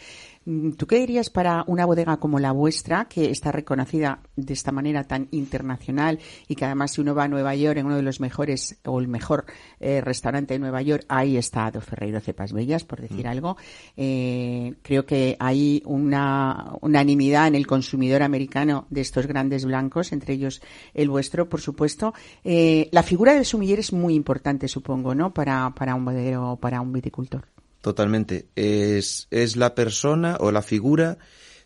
[0.46, 4.70] Mm, ¿Tú qué dirías para una bodega como la vuestra, que está reconocida de esta
[4.70, 8.02] manera tan internacional y que además si uno va a Nueva York, en uno de
[8.02, 9.44] los mejores o el mejor
[9.80, 13.28] eh, restaurante de Nueva York, ahí está Do Ferreiro Cepas Bellas, por decir mm.
[13.28, 13.56] algo.
[13.96, 20.34] Eh, creo que hay una unanimidad en el consumidor americano de estos grandes blancos, entre
[20.34, 20.62] ellos
[20.94, 22.14] el vuestro, por supuesto.
[22.44, 25.34] Eh, la figura del sumiller es muy importante, supongo, ¿no?
[25.34, 27.55] Para, para un bodeguero o para un viticultor.
[27.86, 28.48] Totalmente.
[28.56, 31.18] Es, es la persona o la figura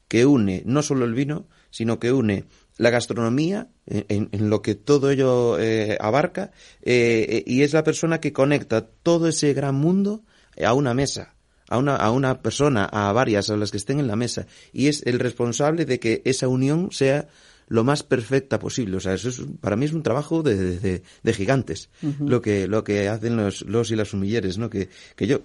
[0.07, 2.45] que une no solo el vino, sino que une
[2.77, 6.51] la gastronomía, en, lo que todo ello eh, abarca,
[6.83, 10.23] eh, y es la persona que conecta todo ese gran mundo
[10.63, 11.37] a una mesa,
[11.71, 14.89] a una, a una persona, a varias, a las que estén en la mesa, y
[14.89, 17.29] es el responsable de que esa unión sea
[17.71, 18.97] lo más perfecta posible.
[18.97, 22.67] O sea, eso es, para mí es un trabajo de, de, de gigantes, lo que
[22.67, 24.69] lo que hacen los, los y las sumilleres, ¿no?
[24.69, 25.43] Que, que yo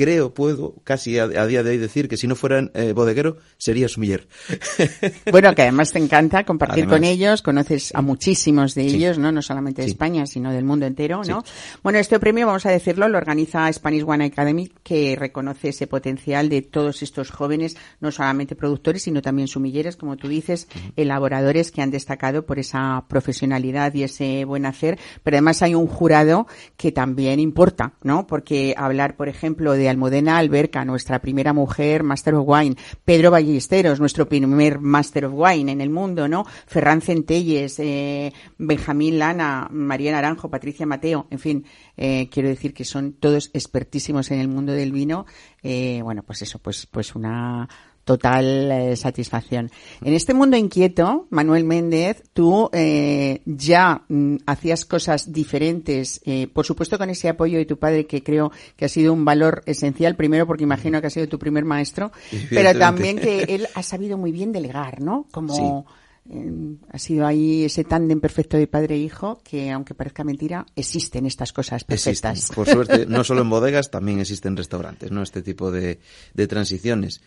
[0.00, 3.36] creo, puedo casi a, a día de hoy decir que si no fueran eh, bodeguero,
[3.58, 4.26] sería sumiller.
[5.30, 6.96] Bueno, que además te encanta compartir Además.
[6.98, 8.96] con ellos, conoces a muchísimos de Sí.
[8.96, 9.30] ellos, ¿no?
[9.32, 9.92] No solamente de Sí.
[9.92, 11.42] España, sino del mundo entero, ¿no?
[11.44, 11.52] Sí.
[11.82, 16.48] Bueno, este premio, vamos a decirlo, lo organiza Spanish One Academy, que reconoce ese potencial
[16.48, 21.82] de todos estos jóvenes, no solamente productores, sino también sumilleres, como tú dices, elaboradores que
[21.82, 26.92] han destacado por esa profesionalidad y ese buen hacer, pero además hay un jurado que
[26.92, 28.26] también importa, ¿no?
[28.26, 34.00] Porque hablar, por ejemplo, de Almudena Alberca, nuestra primera mujer Master of Wine, Pedro Ballesteros,
[34.00, 36.44] nuestro primer Master of Wine en el mundo, ¿no?
[36.66, 41.64] Ferran Centelles, eh, Benjamín Lana, María Naranjo, Patricia Mateo, en fin,
[41.96, 45.26] eh, quiero decir que son todos expertísimos en el mundo del vino.
[45.62, 47.68] Eh, bueno, pues eso, pues, pues una
[48.10, 49.70] total eh, satisfacción.
[50.02, 56.66] En este mundo inquieto, Manuel Méndez, tú eh, ya mm, hacías cosas diferentes, eh, por
[56.66, 60.16] supuesto con ese apoyo de tu padre que creo que ha sido un valor esencial,
[60.16, 62.10] primero porque imagino que ha sido tu primer maestro,
[62.50, 65.28] pero también que él ha sabido muy bien delegar, ¿no?
[65.30, 65.86] Como
[66.28, 70.66] eh, ha sido ahí ese tándem perfecto de padre e hijo que, aunque parezca mentira,
[70.76, 72.32] existen estas cosas Existen.
[72.32, 72.54] perfectas.
[72.54, 75.22] Por suerte, no solo en bodegas, también existen restaurantes, ¿no?
[75.22, 75.98] Este tipo de,
[76.34, 77.20] de transiciones.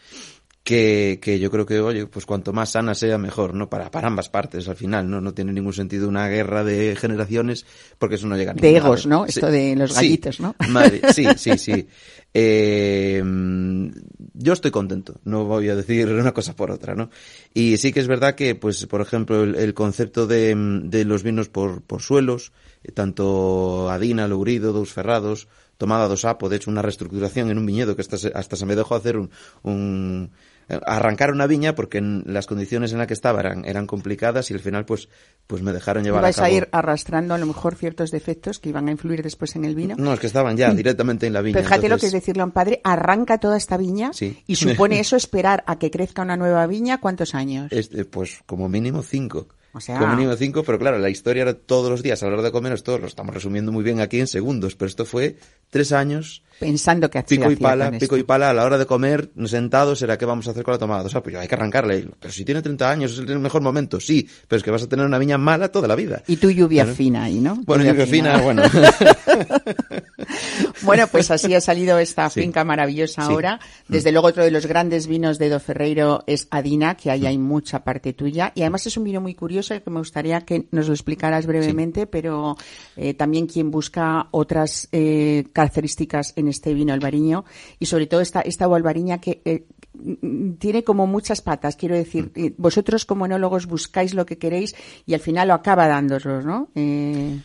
[0.63, 3.69] Que, que yo creo que, oye, pues cuanto más sana sea, mejor, ¿no?
[3.69, 5.19] Para, para ambas partes, al final, ¿no?
[5.19, 7.65] No tiene ningún sentido una guerra de generaciones,
[7.97, 9.25] porque eso no llega a ningún De egos, ¿no?
[9.25, 9.95] Esto de los sí.
[9.95, 10.55] gallitos, ¿no?
[10.69, 11.85] Madre- sí, sí, sí.
[12.33, 13.21] Eh,
[14.35, 17.09] yo estoy contento, no voy a decir una cosa por otra, ¿no?
[17.53, 21.23] Y sí que es verdad que, pues, por ejemplo, el, el concepto de, de los
[21.23, 25.47] vinos por, por suelos, eh, tanto Adina, Lourido, Dous Ferrados,
[25.77, 28.65] Tomada dos Apo, de hecho una reestructuración en un viñedo que hasta se, hasta se
[28.65, 29.29] me dejó hacer un,
[29.63, 30.31] un
[30.85, 34.53] arrancar una viña porque en las condiciones en las que estaba eran, eran complicadas y
[34.53, 35.09] al final pues
[35.47, 38.59] pues me dejaron llevar Ibas a a cabo ir arrastrando a lo mejor ciertos defectos
[38.59, 39.95] que iban a influir después en el vino.
[39.97, 42.45] no es que estaban ya directamente en la viña fíjate lo que es decirle a
[42.45, 44.41] un padre, arranca toda esta viña Sí.
[44.47, 47.71] y supone eso esperar a que crezca una nueva viña, ¿cuántos años?
[47.71, 49.47] Este, pues como mínimo cinco.
[49.75, 52.33] O sea- Como mínimo cinco, pero claro, la historia era todos los días a la
[52.33, 55.37] hora de comer, esto lo estamos resumiendo muy bien aquí en segundos, pero esto fue
[55.69, 58.77] tres años, Pensando que hacía pico y pala, con pico y pala, a la hora
[58.77, 61.03] de comer, sentados, será qué vamos a hacer con la tomada.
[61.03, 61.95] O sea, pues hay que arrancarla.
[61.95, 64.83] Y, Pero si tiene 30 años, es el mejor momento, sí, pero es que vas
[64.83, 66.21] a tener una viña mala toda la vida.
[66.27, 67.55] Y tu lluvia fina ahí, ¿no?
[67.65, 68.61] Bueno, lluvia fina, bueno.
[70.83, 72.41] Bueno, pues así ha salido esta Sí.
[72.41, 73.31] finca maravillosa Sí.
[73.31, 73.59] ahora.
[73.87, 77.37] Desde luego otro de los grandes vinos de Do Ferreiro es Adina, que ahí hay
[77.37, 78.51] mucha parte tuya.
[78.53, 82.05] Y además es un vino muy curioso que me gustaría que nos lo explicaras brevemente,
[82.05, 82.55] pero
[82.95, 87.45] eh, también quien busca otras eh, características en este vino albariño
[87.79, 92.31] y sobre todo esta, esta albariña que eh, mm, tiene como muchas patas, quiero decir,
[92.35, 96.69] eh, vosotros como enólogos buscáis lo que queréis y al final lo acaba dándosos, ¿no?
[96.75, 97.39] Eh,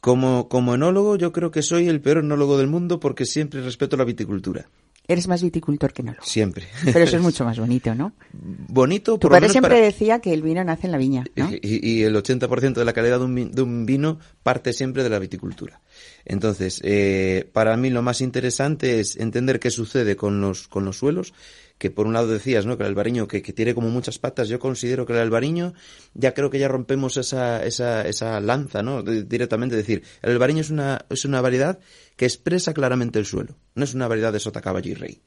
[0.00, 3.96] Como, como enólogo, yo creo que soy el peor enólogo del mundo porque siempre respeto
[3.96, 4.66] la viticultura.
[5.06, 6.24] Eres más viticultor que enólogo.
[6.24, 6.66] Siempre.
[6.84, 8.12] Pero eso es mucho más bonito, ¿no?
[8.32, 11.24] Bonito, Tu por lo padre siempre para- decía que el vino nace en la viña,
[11.36, 11.50] ¿no?
[11.50, 15.02] Y, y el 80% de la calidad de un, vi- de un vino parte siempre
[15.02, 15.80] de la viticultura.
[16.24, 20.98] Entonces, eh, para mí lo más interesante es entender qué sucede con los, con los
[20.98, 21.34] suelos,
[21.76, 22.76] que por un lado decías, ¿no?
[22.78, 25.74] Que el albariño que, que tiene como muchas patas, yo considero que el albariño,
[26.14, 29.02] ya creo que ya rompemos esa, esa, esa lanza, ¿no?
[29.02, 31.80] De- directamente decir, el albariño es una, es una variedad
[32.16, 35.20] que expresa claramente el suelo, no es una variedad de sota, caballo y rey.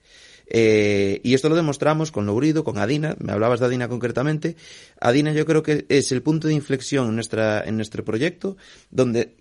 [0.49, 4.55] Eh, y esto lo demostramos con Lourido, con Adina, me hablabas de Adina concretamente.
[5.01, 8.55] Adina yo creo que es el punto de inflexión en, nuestra, en nuestro proyecto,
[8.89, 9.35] donde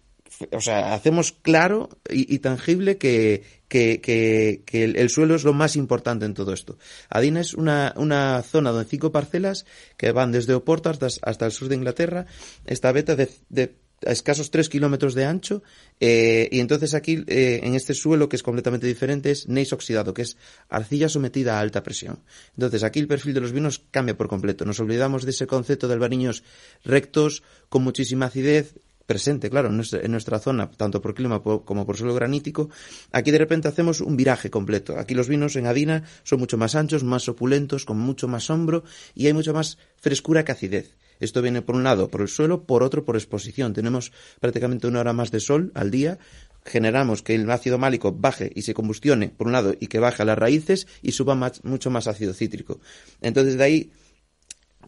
[0.53, 5.77] o sea, hacemos claro y, tangible que, que, que, el, el, suelo es lo más
[5.77, 6.79] importante en todo esto.
[7.09, 11.53] Adina es una, una zona de cinco parcelas que van desde Oporto hasta, hasta el
[11.53, 12.27] sur de Inglaterra,
[12.67, 15.63] esta beta de, de a escasos tres kilómetros de ancho
[16.01, 20.13] eh, y entonces aquí eh, en este suelo que es completamente diferente es neis oxidado
[20.13, 20.37] que es
[20.69, 22.23] arcilla sometida a alta presión.
[22.57, 24.65] Entonces aquí el perfil de los vinos cambia por completo.
[24.65, 26.43] Nos olvidamos de ese concepto de albariños
[26.85, 28.75] rectos con muchísima acidez
[29.07, 32.69] presente, claro, en nuestra, zona, tanto por clima como por suelo granítico,
[33.13, 34.99] aquí de repente hacemos un viraje completo.
[34.99, 38.85] Aquí los vinos en Adina son mucho más anchos, más opulentos, con mucho más hombro
[39.15, 40.95] y hay mucha más frescura que acidez.
[41.21, 43.73] Esto viene por un lado por el suelo, por otro por exposición.
[43.73, 46.19] Tenemos prácticamente una hora más de sol al día.
[46.65, 50.25] Generamos que el ácido málico baje y se combustione, por un lado, y que baje
[50.25, 52.81] las raíces y suba mucho más ácido cítrico.
[53.23, 53.91] Entonces, de ahí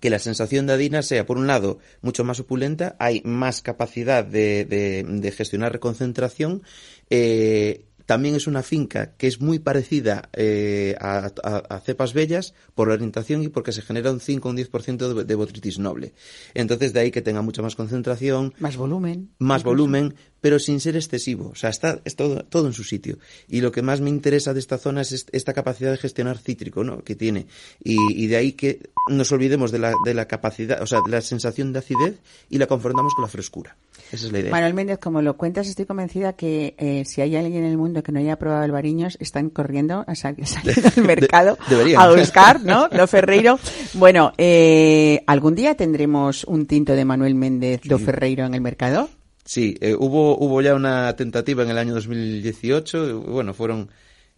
[0.00, 4.24] que la sensación de Adina sea, por un lado, mucho más opulenta, hay más capacidad
[4.24, 6.62] de, de, de gestionar reconcentración,
[7.10, 12.94] eh, también es una finca que es muy parecida eh, a, cepas bellas por la
[12.94, 16.14] orientación y porque se genera un 5 o un 10% de, de botritis noble.
[16.54, 18.54] Entonces, de ahí que tenga mucha más concentración.
[18.60, 19.28] Más volumen.
[19.38, 21.50] Más volumen, pero sin ser excesivo.
[21.50, 23.18] O sea, está es todo, todo en su sitio.
[23.48, 26.84] Y lo que más me interesa de esta zona es esta capacidad de gestionar cítrico,
[26.84, 27.02] ¿no?
[27.02, 27.46] Que tiene.
[27.82, 31.20] Y, de ahí que nos olvidemos de la, de la capacidad, o sea, de la
[31.20, 32.20] sensación de acidez
[32.50, 33.76] y la confrontamos con la frescura.
[34.12, 34.50] Esa es la idea.
[34.50, 38.02] Manuel Méndez, como lo cuentas, estoy convencida que eh, si hay alguien en el mundo
[38.02, 40.44] que no haya probado el Bariños, están corriendo a salir,
[40.96, 41.58] al mercado
[41.96, 42.88] a buscar, ¿no?
[42.90, 43.58] Lo Ferreiro.
[43.94, 49.10] Bueno, eh, ¿algún día tendremos un tinto de Manuel Méndez do Ferreiro en el mercado?
[49.48, 53.20] Sí, eh, hubo, hubo ya una tentativa en el año 2018.
[53.20, 53.88] Bueno, fueron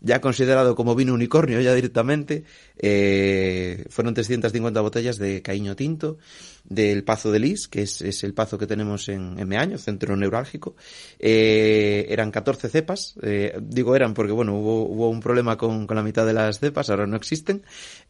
[0.01, 2.45] ya considerado como vino unicornio ya directamente.
[2.79, 6.19] Eh, fueron 350 botellas de caíño tinto,
[6.65, 10.17] del Pazo de Lis, que es, es el pazo que tenemos en, en Meaño, centro
[10.17, 10.77] neurálgico.
[11.19, 15.97] Eh, eran 14 cepas, eh, digo eran porque bueno, hubo, hubo un problema con, con,
[15.97, 17.63] la mitad de las cepas, ahora no existen.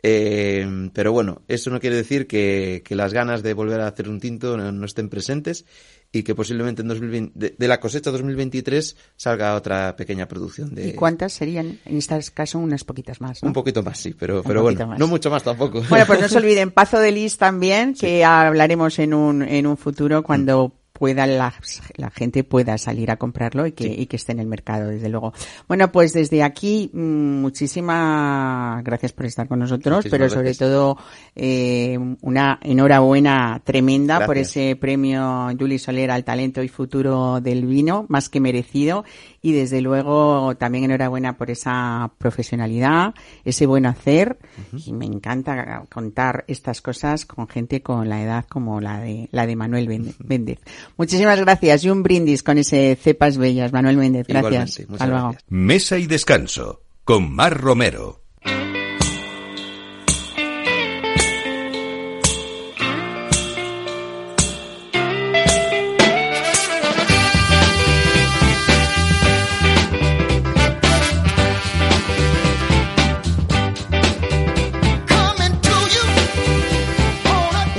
[0.03, 4.09] Eh, pero bueno, eso no quiere decir que, que, las ganas de volver a hacer
[4.09, 5.67] un tinto no, no estén presentes
[6.13, 10.75] y que posiblemente en 2020, de, la cosecha 2023 salga otra pequeña producción.
[10.75, 10.89] De...
[10.89, 11.79] ¿Y cuántas serían?
[11.85, 13.43] En este caso, unas poquitas más.
[13.43, 15.83] Un poquito más, sí, pero, pero bueno, no mucho más tampoco.
[15.89, 19.77] Bueno, pues no se olviden, Pazo de Lis también, que hablaremos en un, en un
[19.77, 21.55] futuro cuando pueda la,
[21.97, 25.09] la, gente pueda salir a comprarlo y que, y que esté en el mercado, desde
[25.09, 25.33] luego.
[25.67, 30.99] Bueno, pues desde aquí, mm, muchísimas gracias por estar con nosotros, pero sobre todo
[31.35, 38.05] eh, una enhorabuena tremenda por ese premio Juli Soler al talento y futuro del vino,
[38.11, 39.07] más que merecido,
[39.41, 43.15] y desde luego también enhorabuena por esa profesionalidad,
[43.47, 44.39] ese buen hacer,
[44.85, 49.47] y me encanta contar estas cosas con gente con la edad como la de, la
[49.47, 50.59] de Manuel Méndez.
[50.97, 54.27] Muchísimas gracias y un brindis con ese Cepas Bellas, Manuel Méndez.
[54.27, 54.87] Gracias.
[54.91, 55.37] Hasta luego.
[55.49, 58.23] Mesa y descanso con Mar Romero.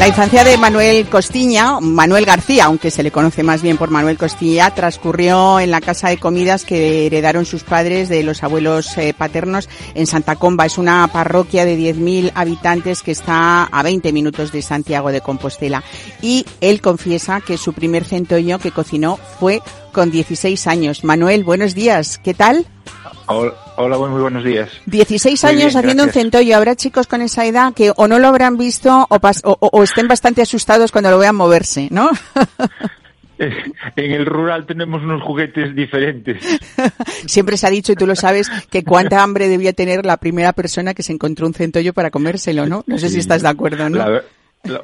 [0.02, 4.18] La infancia de Manuel Costiña, Manuel García, aunque se le conoce más bien por Manuel
[4.18, 9.14] Costilla, transcurrió en la casa de comidas que heredaron sus padres de los abuelos eh,
[9.16, 10.66] paternos en Santa Comba.
[10.66, 15.84] Es una parroquia de 10.000 habitantes que está a 20 minutos de Santiago de Compostela.
[16.20, 19.62] Y él confiesa que su primer centollo que cocinó fue
[19.92, 21.04] con 16 años.
[21.04, 22.18] Manuel, buenos días.
[22.18, 22.66] ¿Qué tal?
[23.28, 24.70] Hola, muy buenos días.
[24.86, 26.56] 16 años haciendo un centollo.
[26.56, 30.92] Habrá chicos con esa edad que o no lo habrán visto o, estén bastante asustados
[30.92, 32.10] cuando lo vean moverse, ¿no?
[33.40, 36.44] en el rural tenemos unos juguetes diferentes.
[37.26, 40.54] Siempre se ha dicho, y tú lo sabes, que cuánta hambre debía tener la primera
[40.54, 42.84] persona que se encontró un centollo para comérselo, ¿no?
[42.86, 44.06] No sé si estás de acuerdo, ¿no?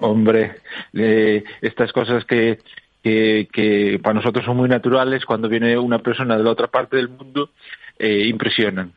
[0.02, 0.56] hombre,
[0.94, 2.58] eh, estas cosas que,
[3.04, 6.98] que, que para nosotros son muy naturales, cuando viene una persona de la otra parte
[6.98, 7.52] del mundo,
[8.00, 8.94] eh, impresionan.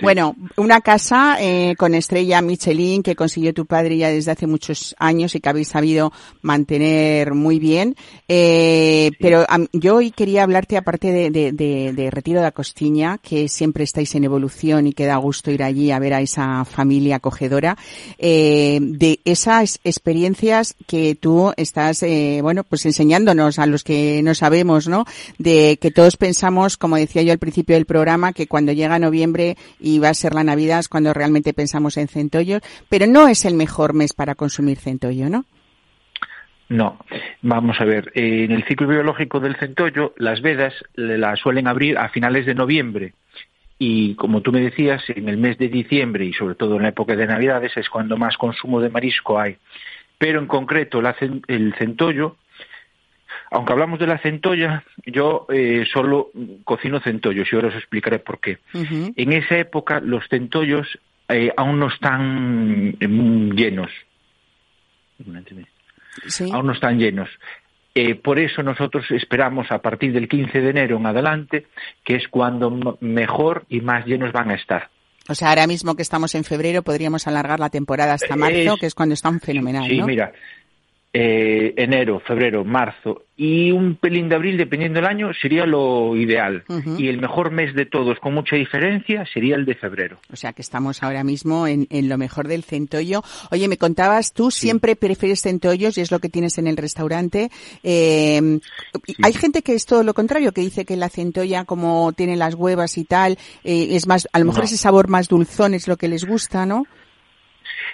[0.00, 4.94] Bueno, una casa eh, con estrella Michelin que consiguió tu padre ya desde hace muchos
[4.98, 7.96] años y que habéis sabido mantener muy bien.
[8.28, 13.18] Eh, Pero yo hoy quería hablarte, aparte de, de, de, de, Retiro de la Costiña,
[13.18, 16.64] que siempre estáis en evolución y que da gusto ir allí a ver a esa
[16.64, 17.76] familia acogedora,
[18.18, 22.04] de esas experiencias que tú estás,
[22.40, 25.06] bueno, pues enseñándonos a los que no sabemos, ¿no?
[25.38, 29.56] De que todos pensamos, como decía yo al principio del programa, que cuando llega noviembre
[29.80, 33.44] y va a ser la Navidad es cuando realmente pensamos en centollos, pero no es
[33.44, 35.44] el mejor mes para consumir centollo, ¿no?
[36.68, 36.98] No,
[37.42, 42.08] vamos a ver, en el ciclo biológico del centollo las vedas las suelen abrir a
[42.08, 43.12] finales de noviembre
[43.84, 46.90] y como tú me decías, en el mes de diciembre y sobre todo en la
[46.90, 49.56] época de Navidades es cuando más consumo de marisco hay.
[50.18, 51.02] Pero en concreto
[51.48, 52.36] el centollo
[53.52, 56.30] aunque hablamos de la centolla, yo eh, solo
[56.64, 58.58] cocino centollos y ahora os explicaré por qué.
[58.72, 63.90] En esa época los centollos eh, aún no están mm, llenos.
[66.52, 67.28] Aún no están llenos.
[67.94, 71.66] Eh, por eso nosotros esperamos a partir del 15 de enero en adelante,
[72.04, 74.88] que es cuando mejor y más llenos van a estar.
[75.28, 78.86] O sea, ahora mismo que estamos en febrero podríamos alargar la temporada hasta marzo, que
[78.86, 79.86] es cuando están fenomenal.
[79.86, 80.32] Sí, mira,
[81.14, 86.64] eh, enero, febrero, marzo y un pelín de abril, dependiendo del año, sería lo ideal.
[86.96, 90.18] Y el mejor mes de todos, con mucha diferencia, sería el de febrero.
[90.32, 93.22] O sea que estamos ahora mismo en, lo mejor del centollo.
[93.50, 97.50] Oye, me contabas, tú siempre prefieres centollos y es lo que tienes en el restaurante.
[97.82, 98.60] Eh,
[99.22, 102.54] hay gente que es todo lo contrario, que dice que la centolla, como tiene las
[102.54, 105.96] huevas y tal, eh, es más, a lo mejor ese sabor más dulzón es lo
[105.96, 106.86] que les gusta, ¿no?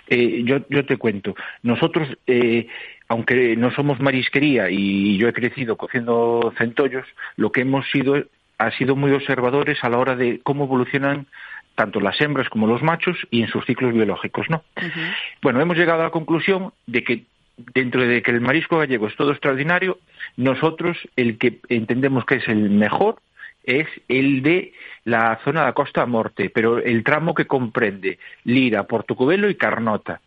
[0.08, 1.34] Eh, yo, yo te cuento.
[1.62, 2.66] Nosotros, eh,
[3.09, 7.06] aunque no somos marisquería y yo he crecido cociendo centollos,
[7.36, 8.22] lo que hemos sido
[8.59, 11.26] ha sido muy observadores a la hora de cómo evolucionan
[11.74, 14.64] tanto las hembras como los machos y en sus ciclos biológicos, ¿no?
[15.40, 17.24] Bueno, hemos llegado a la conclusión de que
[17.72, 19.98] dentro de que el marisco gallego es todo extraordinario,
[20.36, 23.20] nosotros el que entendemos que es el mejor
[23.62, 24.72] es el de
[25.04, 30.20] la zona de Costa Morte, pero el tramo que comprende Lira, Portocubelo y Carnota.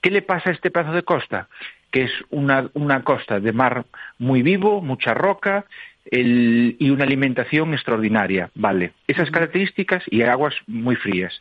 [0.00, 1.48] ¿Qué le pasa a este pedazo de costa?
[1.90, 3.84] Que es una, una costa de mar
[4.18, 5.64] muy vivo, mucha roca
[6.10, 8.50] y una alimentación extraordinaria.
[8.54, 8.92] Vale.
[9.06, 11.40] Esas características y aguas muy frías.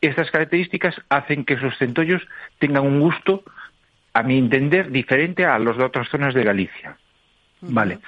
[0.00, 2.22] Estas características hacen que esos centollos
[2.58, 3.42] tengan un gusto,
[4.14, 6.96] a mi entender, diferente a los de otras zonas de Galicia.
[7.60, 7.98] Vale.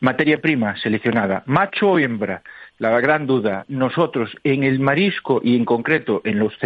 [0.00, 2.42] Materia prima seleccionada, macho o hembra.
[2.78, 6.56] La gran duda, nosotros en el marisco y en concreto en los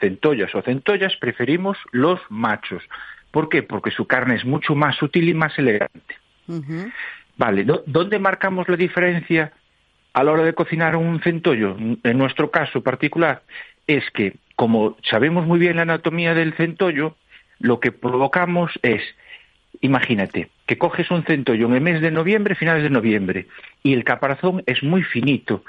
[0.00, 2.84] centollas o centollas preferimos los machos.
[3.34, 3.64] ¿Por qué?
[3.64, 6.14] Porque su carne es mucho más sutil y más elegante.
[7.36, 9.52] Vale, ¿dónde marcamos la diferencia
[10.12, 11.76] a la hora de cocinar un centollo?
[11.76, 13.42] En nuestro caso particular
[13.88, 17.16] es que, como sabemos muy bien la anatomía del centollo,
[17.58, 19.02] lo que provocamos es
[19.80, 23.48] Imagínate que coges un centollo en el mes de noviembre, finales de noviembre,
[23.82, 25.64] y el caparazón es muy finito.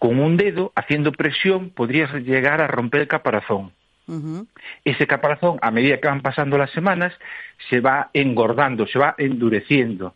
[0.00, 3.70] Con un dedo, haciendo presión, podrías llegar a romper el caparazón.
[4.84, 7.12] Ese caparazón, a medida que van pasando las semanas,
[7.68, 10.14] se va engordando, se va endureciendo.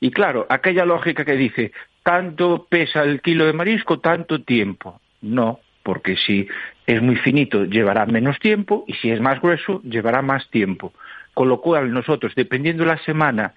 [0.00, 1.72] Y claro, aquella lógica que dice,
[2.02, 5.00] tanto pesa el kilo de marisco, tanto tiempo.
[5.20, 6.48] No, porque si
[6.86, 10.92] es muy finito, llevará menos tiempo, y si es más grueso, llevará más tiempo.
[11.34, 13.54] Con lo cual nosotros, dependiendo de la semana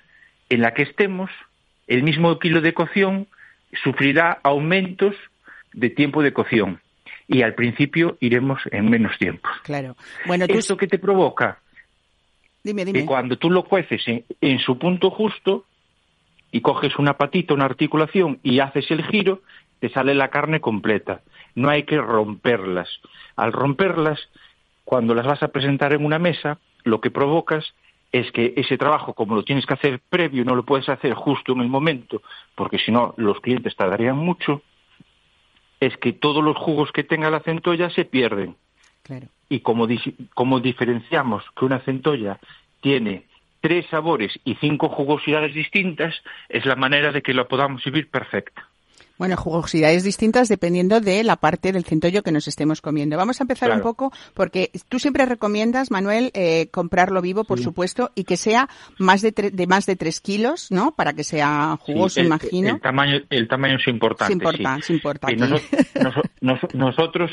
[0.50, 1.32] en la que estemos,
[1.88, 3.28] el mismo kilo de cocción
[3.84, 5.16] sufrirá aumentos
[5.74, 6.82] de tiempo de cocción.
[7.32, 9.48] Y al principio iremos en menos tiempo.
[9.64, 9.96] Claro.
[10.26, 11.60] Bueno, ¿Esto qué te provoca?
[12.62, 13.00] Dime, dime.
[13.00, 15.64] Que cuando tú lo cueces en, su punto justo
[16.52, 19.42] y coges una patita, una articulación y haces el giro,
[19.80, 21.22] te sale la carne completa.
[21.56, 22.90] No hay que romperlas.
[23.38, 24.20] Al romperlas,
[24.84, 27.74] cuando las vas a presentar en una mesa, lo que provocas
[28.12, 31.54] es que ese trabajo, como lo tienes que hacer previo, no lo puedes hacer justo
[31.54, 32.22] en el momento,
[32.56, 34.64] porque si no los clientes tardarían mucho,
[35.82, 38.56] es que todos los jugos que tenga la centolla se pierden.
[39.50, 39.88] Y como,
[40.34, 42.40] como diferenciamos que una centolla
[42.80, 43.26] tiene
[43.60, 46.16] tres sabores y cinco jugosidades distintas,
[46.48, 48.70] es la manera de que lo podamos vivir perfecta.
[49.22, 53.18] Bueno, jugosidades distintas dependiendo de la parte del centollo que nos estemos comiendo.
[53.18, 58.10] Vamos a empezar un poco porque tú siempre recomiendas, Manuel, eh, comprarlo vivo, por supuesto,
[58.16, 58.68] y que sea
[58.98, 60.96] más de, de más de tres kilos, ¿no?
[60.96, 62.70] Para que sea jugoso, imagino.
[62.70, 64.44] El tamaño, el tamaño es importante.
[64.80, 65.36] Es importante,
[66.74, 67.30] nosotros,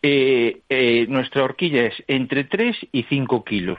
[0.00, 3.78] eh, eh, nuestra horquilla es entre 3 y 5 kilos.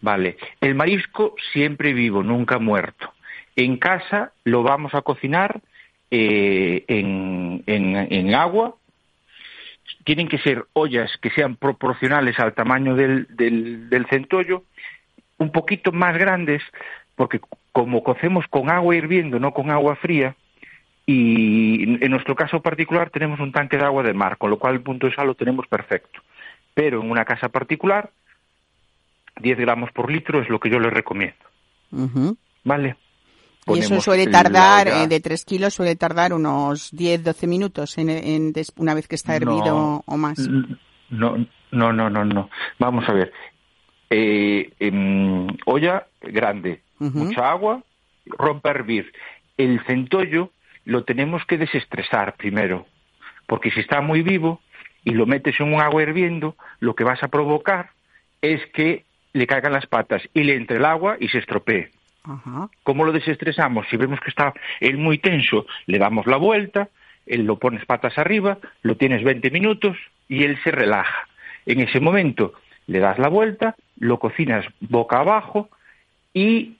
[0.00, 0.36] Vale.
[0.60, 3.12] El marisco siempre vivo, nunca muerto.
[3.54, 5.62] En casa lo vamos a cocinar
[6.10, 8.76] eh, en, en, agua.
[10.04, 14.64] Tienen que ser ollas que sean proporcionales al tamaño del, del, centollo,
[15.38, 16.62] un poquito más grandes,
[17.16, 17.40] porque
[17.72, 20.36] como cocemos con agua hirviendo, no con agua fría,
[21.06, 24.74] y en nuestro caso particular tenemos un tanque de agua de mar, con lo cual
[24.74, 26.20] el punto de sal lo tenemos perfecto.
[26.74, 28.10] Pero en una casa particular,
[29.40, 31.36] 10 gramos por litro es lo que yo les recomiendo.
[32.64, 32.96] ¿Vale?
[33.68, 38.52] Y eso suele tardar, eh, de 3 kilos, suele tardar unos 10, 12 minutos en,
[38.76, 40.38] una vez que está hervido o más.
[41.10, 41.36] No,
[41.72, 42.50] no, no, no, no.
[42.78, 43.32] Vamos a ver.
[44.08, 44.70] Eh,
[45.66, 47.82] olla grande, mucha agua,
[48.26, 49.12] rompe a hervir.
[49.56, 50.52] El centollo
[50.84, 52.86] lo tenemos que desestresar primero,
[53.46, 54.60] porque si está muy vivo
[55.04, 57.90] y lo metes en un agua hirviendo, lo que vas a provocar
[58.42, 61.90] es que le caigan las patas y le entre el agua y se estropee.
[62.82, 63.86] ¿Cómo lo desestresamos?
[63.88, 66.88] Si vemos que está él muy tenso, le damos la vuelta,
[67.26, 69.96] él lo pones patas arriba, lo tienes 20 minutos
[70.28, 71.28] y él se relaja.
[71.66, 72.54] En ese momento
[72.86, 75.68] le das la vuelta, lo cocinas boca abajo
[76.32, 76.76] y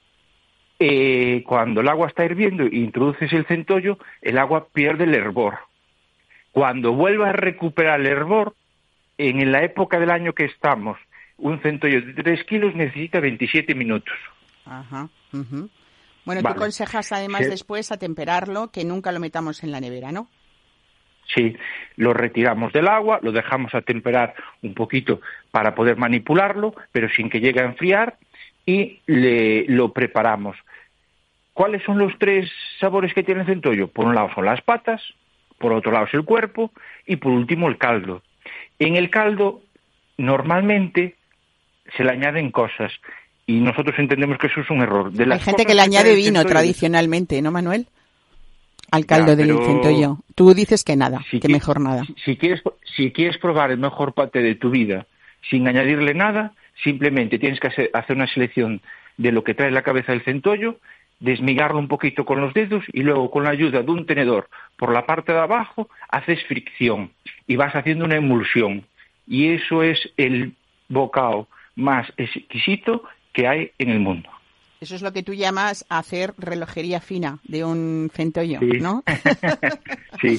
[0.79, 5.55] eh, cuando el agua está hirviendo e introduces el centollo, el agua pierde el hervor.
[6.53, 8.55] Cuando vuelva a recuperar el hervor,
[9.19, 10.99] en la época del año que estamos,
[11.39, 14.15] un centollo de 3 kilos necesita 27 minutos.
[14.67, 15.09] Ajá.
[16.25, 20.29] Bueno, tú aconsejas además después a temperarlo, que nunca lo metamos en la nevera, ¿no?
[21.35, 21.57] Sí,
[21.97, 27.31] lo retiramos del agua, lo dejamos a temperar un poquito para poder manipularlo, pero sin
[27.31, 28.19] que llegue a enfriar
[28.65, 30.57] y le, lo preparamos.
[31.53, 32.51] ¿Cuáles son los tres
[32.81, 33.89] sabores que tiene el centollo?
[33.89, 35.03] Por un lado son las patas,
[35.59, 36.73] por otro lado es el cuerpo
[37.07, 38.23] y por último el caldo.
[38.79, 39.63] En el caldo
[40.19, 41.17] normalmente
[41.97, 42.93] se le añaden cosas
[43.47, 45.13] y nosotros entendemos que eso es un error.
[45.13, 47.87] De Hay gente que le añade vino tradicionalmente, ¿no, Manuel?
[48.91, 50.19] Al caldo del centollo.
[50.35, 52.05] Tú dices que nada, que mejor nada.
[52.25, 52.63] Si, quieres,
[52.97, 55.07] si quieres probar el mejor pate de tu vida
[55.51, 58.81] sin añadirle nada, simplemente tienes que hacer una selección
[59.17, 60.79] de lo que trae la cabeza del centollo
[61.21, 64.93] desmigarlo un poquito con los dedos y luego con la ayuda de un tenedor por
[64.93, 67.11] la parte de abajo haces fricción
[67.47, 68.85] y vas haciendo una emulsión.
[69.27, 70.55] Y eso es el
[70.89, 73.03] bocado más exquisito
[73.37, 74.31] que hay en el mundo.
[74.81, 79.05] Eso es lo que tú llamas hacer relojería fina de un centollo, ¿no?
[80.21, 80.39] sí.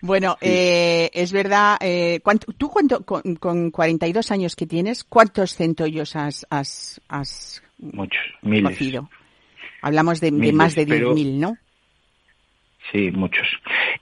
[0.00, 1.76] Bueno, Eh, es verdad.
[1.80, 2.20] Eh,
[2.58, 8.78] ¿Tú cuánto, con, con, 42 años que tienes, cuántos centollos has, has, has Muchos, miles.
[9.82, 11.56] Hablamos de, más de 10.000, ¿no?
[12.90, 13.46] Sí, muchos.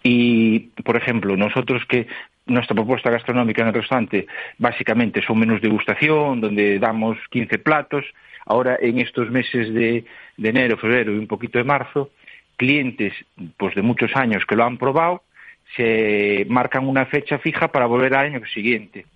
[0.03, 2.07] Y, por ejemplo, nosotros que
[2.47, 4.26] nuestra propuesta gastronómica en el restaurante
[4.59, 8.05] básicamente son menús de degustación, donde damos 15 platos.
[8.47, 10.05] Ahora, en estos meses de,
[10.42, 12.11] enero, febrero y un poquito de marzo,
[12.57, 13.14] clientes
[13.57, 15.22] pues de muchos años que lo han probado
[15.76, 19.07] se marcan una fecha fija para volver al año siguiente.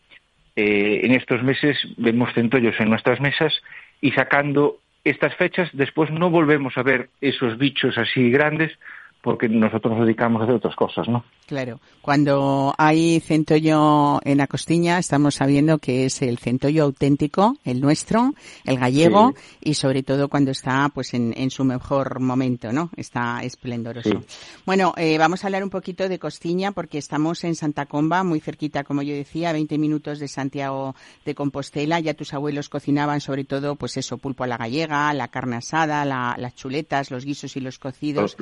[0.56, 3.52] Eh, en estos meses vemos centollos en nuestras mesas
[4.00, 8.76] y sacando estas fechas después no volvemos a ver esos bichos así grandes
[9.22, 11.24] porque nosotros nos dedicamos a hacer otras cosas, ¿no?
[11.46, 11.80] Claro.
[12.02, 18.34] Cuando hay centollo en la costiña, estamos sabiendo que es el centollo auténtico, el nuestro,
[18.64, 22.90] el gallego, y sobre todo cuando está, pues, en, en su mejor momento, ¿no?
[22.96, 24.22] Está esplendoroso.
[24.64, 28.40] Bueno, eh, vamos a hablar un poquito de costiña porque estamos en Santa Comba, muy
[28.40, 30.94] cerquita, como yo decía, 20 minutos de Santiago
[31.24, 31.98] de Compostela.
[31.98, 36.04] Ya tus abuelos cocinaban sobre todo, pues eso, pulpo a la gallega, la carne asada,
[36.04, 38.36] las chuletas, los guisos y los cocidos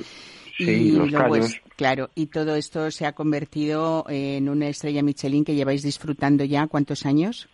[0.73, 1.37] y luego
[1.77, 6.67] claro, y todo esto se ha convertido en una estrella Michelin que lleváis disfrutando ya
[6.67, 7.49] cuántos años?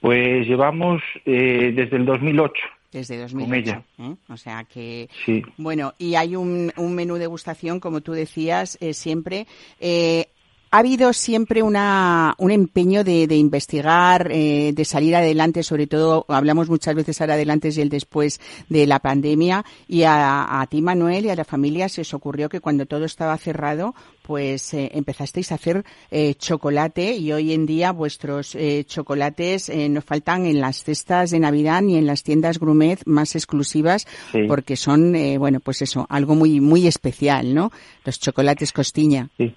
[0.00, 2.54] Pues llevamos eh, desde el 2008.
[2.92, 3.84] Desde 2008.
[3.98, 4.14] ¿eh?
[4.28, 5.08] O sea que.
[5.56, 9.46] Bueno, y hay un, un menú degustación, como tú decías, eh, siempre.
[9.80, 10.28] Eh,
[10.76, 16.26] ha habido siempre una, un empeño de, de investigar, eh, de salir adelante, sobre todo
[16.28, 19.64] hablamos muchas veces ahora adelante y el después de la pandemia.
[19.88, 23.06] Y a, a, ti, Manuel, y a la familia se os ocurrió que cuando todo
[23.06, 28.84] estaba cerrado, pues eh, empezasteis a hacer eh, chocolate y hoy en día vuestros eh,
[28.86, 33.34] chocolates eh, no faltan en las cestas de Navidad ni en las tiendas Grumet más
[33.34, 34.06] exclusivas
[34.46, 37.72] porque son, eh, bueno, pues eso, algo muy, muy especial, ¿no?
[38.04, 39.30] Los chocolates Costiña.
[39.38, 39.54] Sí.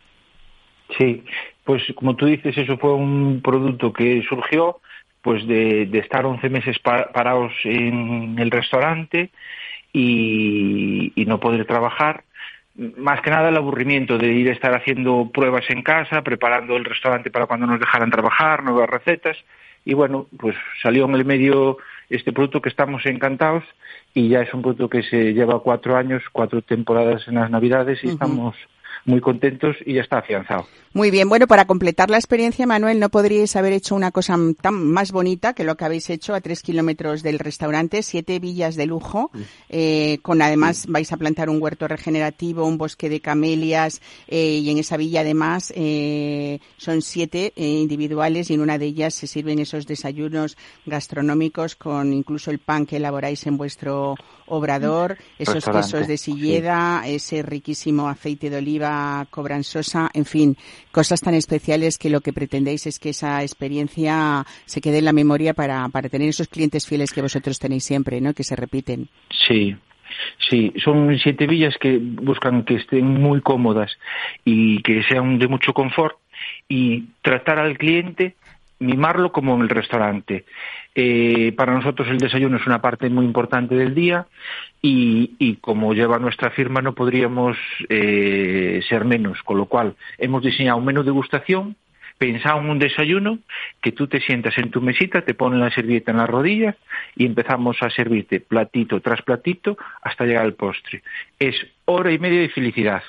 [0.98, 1.24] Sí,
[1.64, 4.80] pues como tú dices, eso fue un producto que surgió
[5.22, 9.32] pues de, de estar 11 meses parados en el restaurante
[9.92, 12.24] y, y, no poder trabajar.
[12.76, 16.86] Más que nada el aburrimiento de ir a estar haciendo pruebas en casa, preparando el
[16.86, 19.38] restaurante para cuando nos dejaran trabajar, nuevas recetas.
[19.84, 21.78] Y bueno, pues salió en el medio
[22.10, 23.64] este producto que estamos encantados
[24.14, 28.04] y ya es un producto que se lleva cuatro años, cuatro temporadas en las Navidades
[28.04, 28.14] y uh -huh.
[28.14, 28.56] estamos
[29.06, 30.68] muy contentos y ya está afianzado.
[30.92, 34.74] Muy bien, bueno, para completar la experiencia, Manuel, ¿no podríais haber hecho una cosa tan
[34.74, 38.02] más bonita que lo que habéis hecho a tres kilómetros del restaurante?
[38.02, 39.30] Siete villas de lujo,
[39.70, 44.70] eh, con además vais a plantar un huerto regenerativo, un bosque de camelias, eh, y
[44.72, 49.28] en esa villa además eh, son siete eh, individuales y en una de ellas se
[49.28, 54.16] sirven esos desayunos gastronómicos con incluso el pan que elaboráis en vuestro
[54.48, 57.14] obrador, esos quesos de silleda, sí.
[57.14, 58.89] ese riquísimo aceite de oliva
[59.30, 60.58] cobranzosa, en fin,
[60.92, 65.14] cosas tan especiales que lo que pretendéis es que esa experiencia se quede en la
[65.14, 68.34] memoria para, para tener esos clientes fieles que vosotros tenéis siempre, ¿no?
[68.34, 69.10] Que se repiten.
[69.30, 69.76] Sí,
[70.50, 73.92] Sí, son siete villas que buscan que estén muy cómodas
[74.44, 76.18] y que sean de mucho confort
[76.68, 78.36] y tratar al cliente,
[78.80, 80.46] mimarlo como en el restaurante.
[80.96, 84.26] Eh, para nosotros el desayuno es una parte muy importante del día
[84.82, 87.58] y, como lleva nuestra firma no podríamos
[87.90, 91.76] eh, ser menos, con lo cual hemos diseñado un menú de degustación
[92.18, 93.40] pensado en un desayuno
[93.82, 96.76] que tú te sientas en tu mesita, te ponen la servilleta en las rodillas
[97.16, 101.02] y empezamos a servirte platito tras platito hasta llegar al postre.
[101.40, 101.56] Es
[101.86, 103.04] hora y media de felicidad.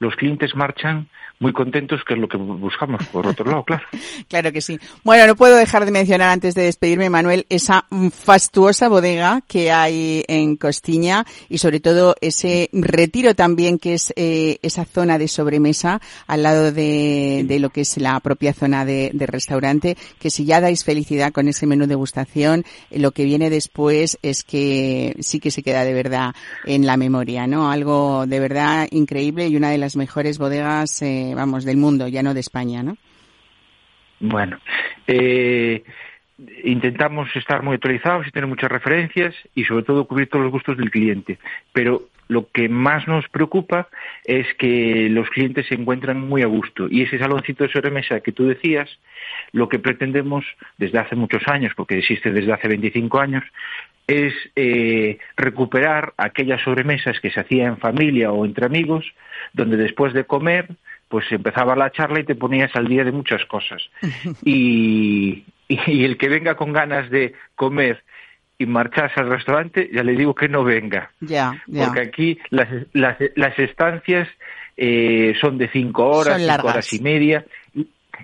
[0.00, 1.06] los clientes marchan
[1.42, 3.82] muy contentos, que es lo que buscamos, por otro lado, claro.
[4.28, 4.78] claro que sí.
[5.02, 10.24] Bueno, no puedo dejar de mencionar antes de despedirme, Manuel, esa fastuosa bodega que hay
[10.28, 16.00] en Costiña y sobre todo ese retiro también que es eh, esa zona de sobremesa
[16.28, 20.44] al lado de, de, lo que es la propia zona de, de, restaurante, que si
[20.44, 25.50] ya dais felicidad con ese menú degustación, lo que viene después es que sí que
[25.50, 26.34] se queda de verdad
[26.64, 27.70] en la memoria, ¿no?
[27.70, 32.22] Algo de verdad increíble y una de las mejores bodegas eh, vamos, del mundo, ya
[32.22, 32.96] no de España, ¿no?
[34.20, 34.58] Bueno,
[35.06, 35.82] eh,
[36.64, 40.76] intentamos estar muy actualizados y tener muchas referencias y sobre todo cubrir todos los gustos
[40.76, 41.38] del cliente.
[41.72, 43.88] Pero lo que más nos preocupa
[44.24, 48.32] es que los clientes se encuentran muy a gusto y ese saloncito de sobremesa que
[48.32, 48.88] tú decías,
[49.52, 50.44] lo que pretendemos
[50.78, 53.44] desde hace muchos años, porque existe desde hace 25 años,
[54.06, 59.04] es eh, recuperar aquellas sobremesas que se hacían en familia o entre amigos,
[59.52, 60.68] donde después de comer
[61.12, 63.82] pues empezaba la charla y te ponías al día de muchas cosas.
[64.44, 68.02] Y, y, el que venga con ganas de comer
[68.56, 71.10] y marcharse al restaurante, ya le digo que no venga.
[71.20, 74.26] Ya, Porque aquí las, las, las estancias
[74.78, 77.44] eh, son de cinco horas, cinco horas y media.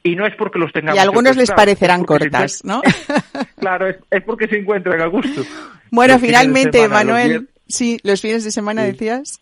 [0.03, 0.97] Y, no es porque los tengamos.
[0.97, 2.81] Y a algunos les parecerán cortas, ¿no?
[3.61, 5.43] claro, es, porque se encuentran a gusto.
[5.91, 9.41] Bueno, finalmente, Manuel, sí, los fines de semana decías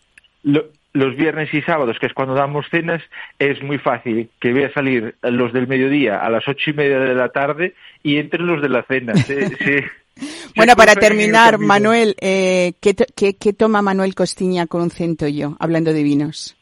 [0.97, 3.01] los viernes y sábados, que es cuando damos cenas,
[3.37, 7.13] es muy fácil que vea salir los del mediodía a las ocho y media de
[7.13, 9.13] la tarde y entren los de la cena.
[10.55, 12.95] bueno, para terminar, Manuel, eh, ¿qué,
[13.35, 16.57] qué, toma Manuel Costiña con un centollo, hablando de vinos?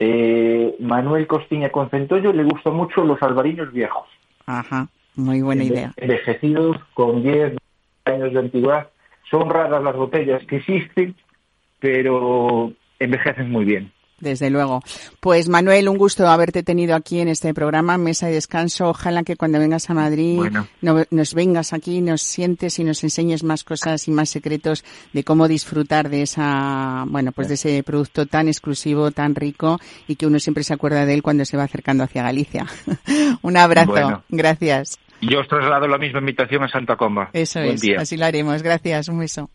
[0.00, 4.08] Eh, Manuel Costiña con centollo le gustan mucho los albariños viejos.
[4.46, 5.92] Ajá, muy buena idea.
[5.96, 7.56] Envejecidos con 10
[8.06, 8.88] años de antigüedad.
[9.30, 11.14] Son raras las botellas que existen,
[11.80, 13.92] pero envejecen muy bien.
[14.20, 14.82] Desde luego.
[15.18, 18.90] Pues Manuel, un gusto haberte tenido aquí en este programa, Mesa y Descanso.
[18.90, 20.40] Ojalá que cuando vengas a Madrid
[20.82, 25.48] nos vengas aquí, nos sientes y nos enseñes más cosas y más secretos de cómo
[25.48, 30.38] disfrutar de esa, bueno, pues de ese producto tan exclusivo, tan rico y que uno
[30.38, 32.66] siempre se acuerda de él cuando se va acercando hacia Galicia.
[33.42, 34.22] un abrazo.
[34.28, 34.98] Gracias.
[35.22, 37.30] Yo os traslado la misma invitación a Santa Comba.
[37.32, 37.82] Eso es.
[37.98, 38.62] Así lo haremos.
[38.62, 39.08] Gracias.
[39.08, 39.50] Un beso.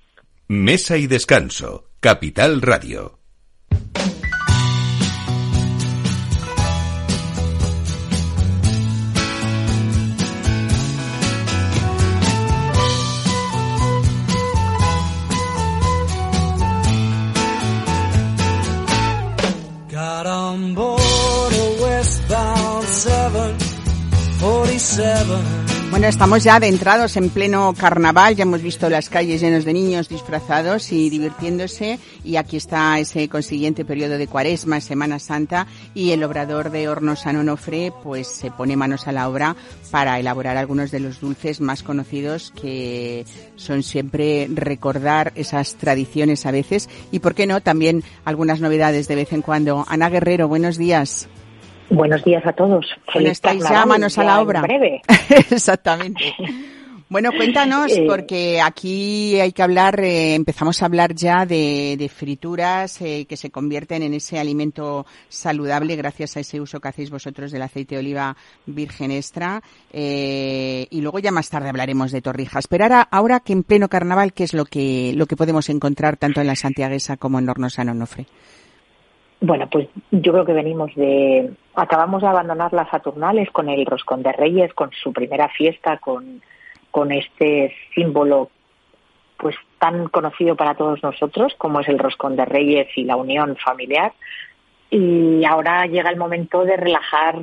[0.48, 1.90] Mesa y Descanso.
[2.00, 3.18] Capital Radio.
[19.90, 28.62] Got on board a westbound 747 bueno, estamos ya adentrados en pleno carnaval, ya hemos
[28.62, 34.18] visto las calles llenas de niños disfrazados y divirtiéndose y aquí está ese consiguiente periodo
[34.18, 39.08] de cuaresma, Semana Santa y el obrador de Hornos San Onofre pues se pone manos
[39.08, 39.56] a la obra
[39.92, 43.26] para elaborar algunos de los dulces más conocidos que
[43.56, 49.16] son siempre recordar esas tradiciones a veces y por qué no también algunas novedades de
[49.16, 49.86] vez en cuando.
[49.88, 51.28] Ana Guerrero, buenos días.
[51.90, 52.86] Buenos días a todos.
[53.14, 54.62] Bueno, estáis ya manos a la obra.
[54.62, 55.02] breve.
[55.52, 56.34] Exactamente.
[57.08, 63.00] Bueno, cuéntanos, eh, porque aquí hay que hablar, eh, empezamos a hablar ya de, frituras
[63.02, 67.52] eh, que se convierten en ese alimento saludable gracias a ese uso que hacéis vosotros
[67.52, 69.62] del aceite de oliva virgen extra.
[69.94, 72.68] y luego ya más tarde hablaremos de torrijas.
[72.68, 76.18] Pero ahora, ahora que en pleno carnaval, ¿qué es lo que, lo que podemos encontrar
[76.18, 78.26] tanto en la Santiaguesa como en Hornos San Onofre?
[79.42, 81.52] Bueno, pues yo creo que venimos de.
[81.76, 86.42] Acabamos de abandonar las Saturnales con el Roscón de Reyes, con su primera fiesta, con,
[86.92, 88.50] con este símbolo
[89.38, 93.58] pues tan conocido para todos nosotros como es el Roscón de Reyes y la unión
[93.58, 94.14] familiar.
[94.90, 97.42] Y ahora llega el momento de relajar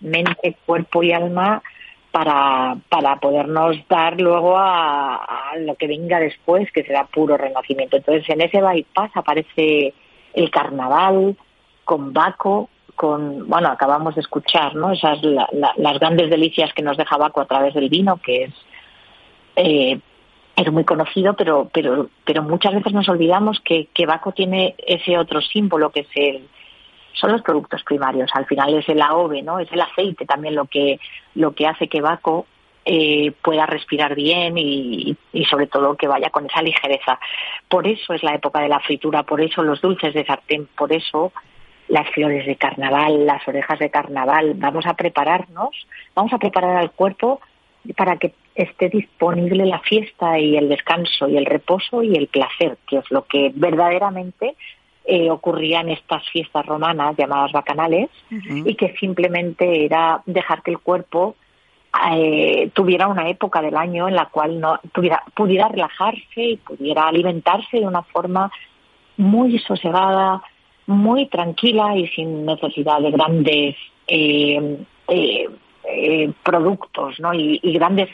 [0.00, 1.62] mente, cuerpo y alma
[2.10, 7.96] para, para podernos dar luego a, a lo que venga después, que será puro renacimiento.
[7.96, 9.94] Entonces, en ese bypass aparece
[10.34, 11.36] el carnaval,
[11.84, 14.92] con Baco, con, bueno, acabamos de escuchar, ¿no?
[14.92, 18.54] Esas las grandes delicias que nos deja Baco a través del vino, que es
[19.56, 20.00] eh,
[20.56, 25.16] es muy conocido, pero, pero, pero muchas veces nos olvidamos que, que Baco tiene ese
[25.16, 26.48] otro símbolo que es el,
[27.12, 28.30] son los productos primarios.
[28.34, 29.60] Al final es el AOVE, ¿no?
[29.60, 30.98] Es el aceite también lo que,
[31.34, 32.46] lo que hace que Baco
[32.90, 35.14] eh, pueda respirar bien y,
[35.50, 37.20] sobre todo que vaya con esa ligereza.
[37.68, 40.90] Por eso es la época de la fritura, por eso los dulces de sartén, por
[40.90, 41.30] eso
[41.88, 44.54] las flores de carnaval, las orejas de carnaval.
[44.56, 47.42] Vamos a prepararnos, vamos a preparar al cuerpo
[47.94, 52.78] para que esté disponible la fiesta y el descanso y el reposo y el placer,
[52.86, 54.54] que es lo que verdaderamente
[55.04, 60.78] eh, ocurría en estas fiestas romanas llamadas bacanales y que simplemente era dejar que el
[60.78, 61.36] cuerpo
[62.12, 67.08] eh, tuviera una época del año en la cual no tuviera, pudiera relajarse y pudiera
[67.08, 68.50] alimentarse de una forma
[69.16, 70.42] muy sosegada,
[70.86, 73.76] muy tranquila y sin necesidad de grandes
[74.06, 74.78] eh,
[75.08, 75.48] eh,
[75.84, 77.34] eh productos ¿no?
[77.34, 78.08] y, y grandes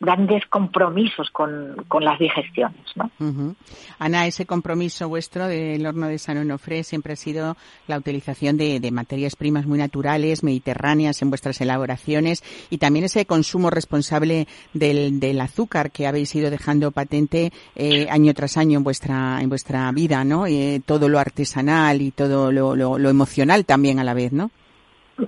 [0.00, 2.80] grandes compromisos con, con las digestiones.
[2.96, 3.54] ¿no?
[3.98, 8.80] Ana, ese compromiso vuestro del horno de San Onofre siempre ha sido la utilización de,
[8.80, 15.20] de, materias primas muy naturales, mediterráneas en vuestras elaboraciones y también ese consumo responsable del,
[15.20, 19.92] del azúcar que habéis ido dejando patente eh, año tras año en vuestra, en vuestra
[19.92, 20.46] vida, ¿no?
[20.46, 24.50] Eh, todo lo artesanal y todo lo, lo, lo emocional también a la vez, ¿no?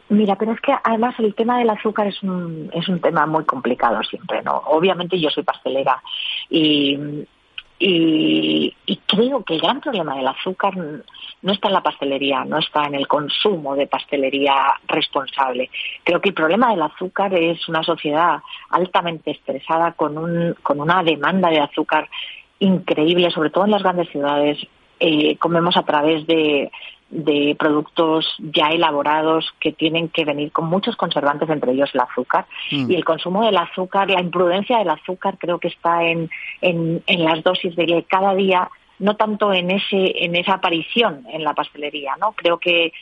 [0.08, 3.44] Mira, pero es que además el tema del azúcar es un, es un tema muy
[3.44, 4.56] complicado siempre, ¿no?
[4.66, 6.02] Obviamente yo soy pastelera
[6.48, 6.98] y,
[7.78, 8.74] y,
[9.06, 12.94] creo que el gran problema del azúcar no está en la pastelería, no está en
[12.94, 14.54] el consumo de pastelería
[14.86, 15.68] responsable.
[16.04, 18.40] Creo que el problema del azúcar es una sociedad
[18.70, 22.08] altamente estresada con, un, con una demanda de azúcar
[22.60, 24.58] increíble, sobre todo en las grandes ciudades.
[25.00, 26.70] Eh, comemos a través de,
[27.12, 32.46] de productos ya elaborados que tienen que venir con muchos conservantes, entre ellos el azúcar.
[32.70, 32.90] Mm.
[32.90, 36.30] Y el consumo del azúcar, la imprudencia del azúcar creo que está en,
[36.62, 41.44] en, en las dosis de cada día, no tanto en, ese, en esa aparición en
[41.44, 42.16] la pastelería.
[42.18, 42.32] ¿no?
[42.32, 42.94] Creo que,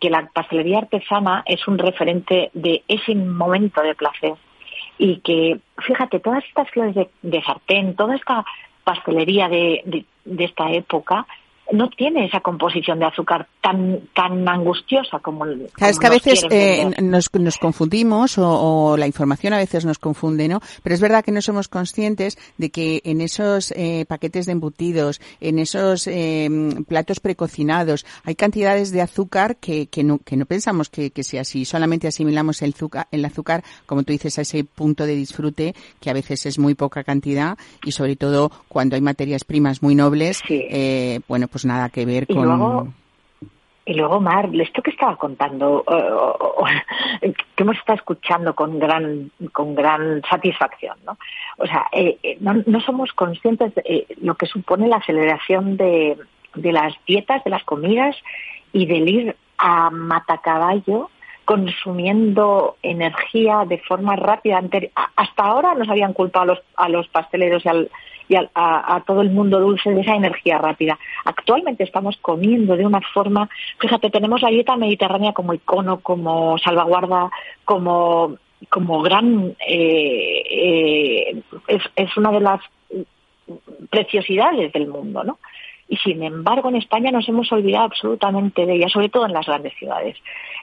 [0.00, 4.34] que la pastelería artesana es un referente de ese momento de placer.
[4.96, 8.44] Y que, fíjate, todas estas flores de, de sartén, toda esta
[8.84, 11.26] pastelería de, de, de esta época,
[11.72, 16.10] no tiene esa composición de azúcar tan tan angustiosa como, el, como es que a
[16.10, 20.94] veces eh, nos, nos, confundimos o, o, la información a veces nos confunde no pero
[20.94, 25.58] es verdad que no somos conscientes de que en esos eh, paquetes de embutidos en
[25.58, 26.48] esos eh,
[26.86, 31.42] platos precocinados hay cantidades de azúcar que, que no que no pensamos que, que sea
[31.42, 31.64] así.
[31.64, 36.10] Solamente asimilamos el azúcar el azúcar como tú dices a ese punto de disfrute que
[36.10, 40.42] a veces es muy poca cantidad y sobre todo cuando hay materias primas muy nobles
[40.46, 40.64] sí.
[40.70, 42.88] eh, bueno pues nada que ver con y luego,
[43.88, 49.30] y luego Mar, esto que estaba contando, uh, uh, que hemos estado escuchando con gran,
[49.52, 51.16] con gran satisfacción, ¿no?
[51.58, 56.18] O sea, eh, no, no, somos conscientes de eh, lo que supone la aceleración de,
[56.56, 58.16] de las dietas, de las comidas
[58.72, 61.08] y del ir a matacaballo
[61.44, 64.60] consumiendo energía de forma rápida.
[65.14, 67.90] Hasta ahora nos habían culpado a los, a los pasteleros y al,
[68.28, 70.98] y a, a, a, todo el mundo dulce de esa energía rápida.
[71.24, 73.48] Actualmente estamos comiendo de una forma,
[73.78, 77.30] fíjate, tenemos la dieta mediterránea como icono, como salvaguarda,
[77.64, 78.36] como,
[78.68, 82.60] como gran, eh, eh, es, es una de las
[83.90, 85.38] preciosidades del mundo, ¿no?
[85.88, 89.46] y sin embargo en España nos hemos olvidado absolutamente de ella, sobre todo en las
[89.46, 90.16] grandes ciudades.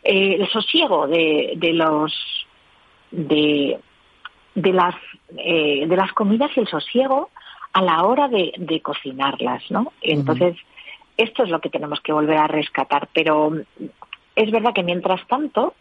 [0.04, 2.14] Eh, el sosiego de, de los
[3.12, 3.80] de,
[4.56, 4.96] de las
[5.38, 7.30] eh, de las comidas y el sosiego
[7.74, 9.92] a la hora de, de cocinarlas, ¿no?
[10.02, 10.56] Entonces,
[11.18, 13.52] esto es lo que tenemos que volver a rescatar, pero
[14.36, 15.76] es verdad que mientras tanto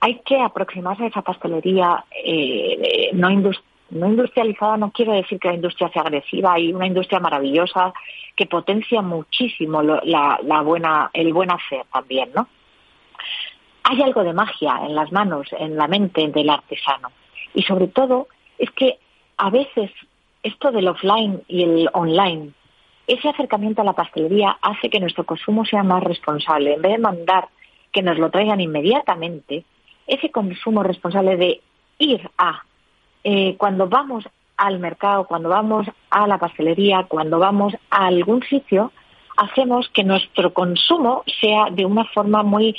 [0.00, 5.48] hay que aproximarse a esa pastelería eh, no, indust no industrializada, no quiero decir que
[5.48, 7.92] la industria sea agresiva, hay una industria maravillosa
[8.36, 12.48] que potencia muchísimo lo, la buena, el buen hacer también, ¿no?
[13.84, 17.10] Hay algo de magia en las manos, en la mente del artesano.
[17.54, 18.98] Y sobre todo es que
[19.38, 19.90] a veces
[20.42, 22.52] esto del offline y el online,
[23.06, 26.74] ese acercamiento a la pastelería hace que nuestro consumo sea más responsable.
[26.74, 27.48] En vez de mandar
[27.90, 29.64] que nos lo traigan inmediatamente,
[30.06, 31.60] ese consumo responsable de
[31.98, 32.62] ir a,
[33.24, 34.24] eh, cuando vamos
[34.56, 38.92] al mercado, cuando vamos a la pastelería, cuando vamos a algún sitio,
[39.36, 42.76] hacemos que nuestro consumo sea de una forma muy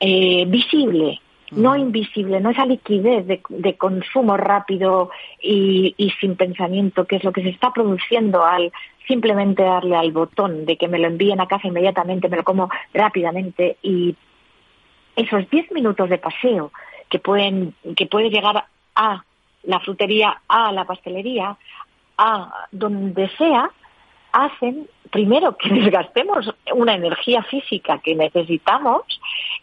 [0.00, 1.20] eh, visible,
[1.52, 5.10] no invisible, no esa liquidez de, de consumo rápido
[5.42, 8.72] y, y, sin pensamiento, que es lo que se está produciendo al
[9.06, 12.68] simplemente darle al botón de que me lo envíen a casa inmediatamente, me lo como
[12.92, 14.14] rápidamente y
[15.16, 16.70] esos 10 minutos de paseo
[17.08, 19.24] que pueden que puede llegar a
[19.64, 21.56] la frutería, a la pastelería,
[22.16, 23.70] a donde sea,
[24.32, 29.02] hacen primero que desgastemos una energía física que necesitamos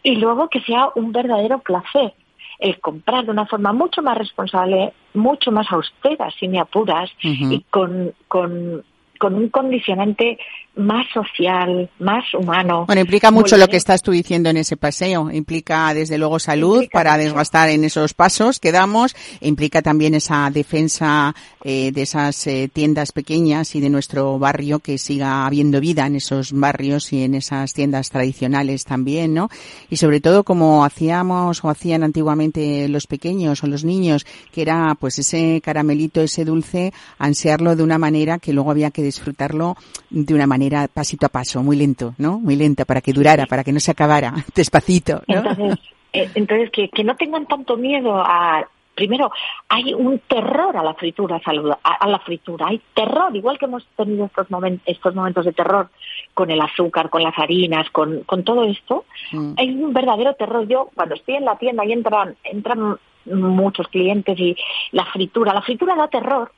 [0.02, 2.12] y luego que sea un verdadero placer
[2.58, 7.28] el comprar de una forma mucho más responsable, mucho más austera, si me apuras, uh
[7.28, 7.52] -huh.
[7.52, 8.82] y con, con,
[9.18, 10.38] con un condicionante
[10.76, 12.84] más social, más humano.
[12.86, 15.30] Bueno, implica mucho lo que estás tú diciendo en ese paseo.
[15.30, 19.16] Implica, desde luego, salud para desgastar en esos pasos que damos.
[19.40, 24.98] Implica también esa defensa eh, de esas eh, tiendas pequeñas y de nuestro barrio que
[24.98, 29.48] siga habiendo vida en esos barrios y en esas tiendas tradicionales también, ¿no?
[29.88, 34.94] Y sobre todo, como hacíamos o hacían antiguamente los pequeños o los niños, que era
[35.00, 39.76] pues ese caramelito, ese dulce, ansiarlo de una manera que luego había que disfrutarlo
[40.10, 42.38] de una manera pasito a paso, muy lento, ¿no?
[42.38, 45.22] Muy lenta para que durara, para que no se acabara, despacito.
[45.26, 45.78] Entonces,
[46.12, 49.30] eh, entonces que, que no tengan tanto miedo a primero
[49.68, 51.40] hay un terror a la fritura
[51.84, 55.90] a, la fritura hay terror igual que hemos tenido estos momentos estos momentos de terror
[56.34, 59.52] con el azúcar con las harinas con, con todo esto mm.
[59.58, 62.96] hay un verdadero terror yo cuando estoy en la tienda y entran entran
[63.26, 64.56] muchos clientes y
[64.92, 66.50] la fritura la fritura da terror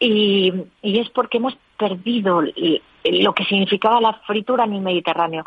[0.00, 5.44] y, y es porque hemos perdido lo que significaba la fritura en el Mediterráneo.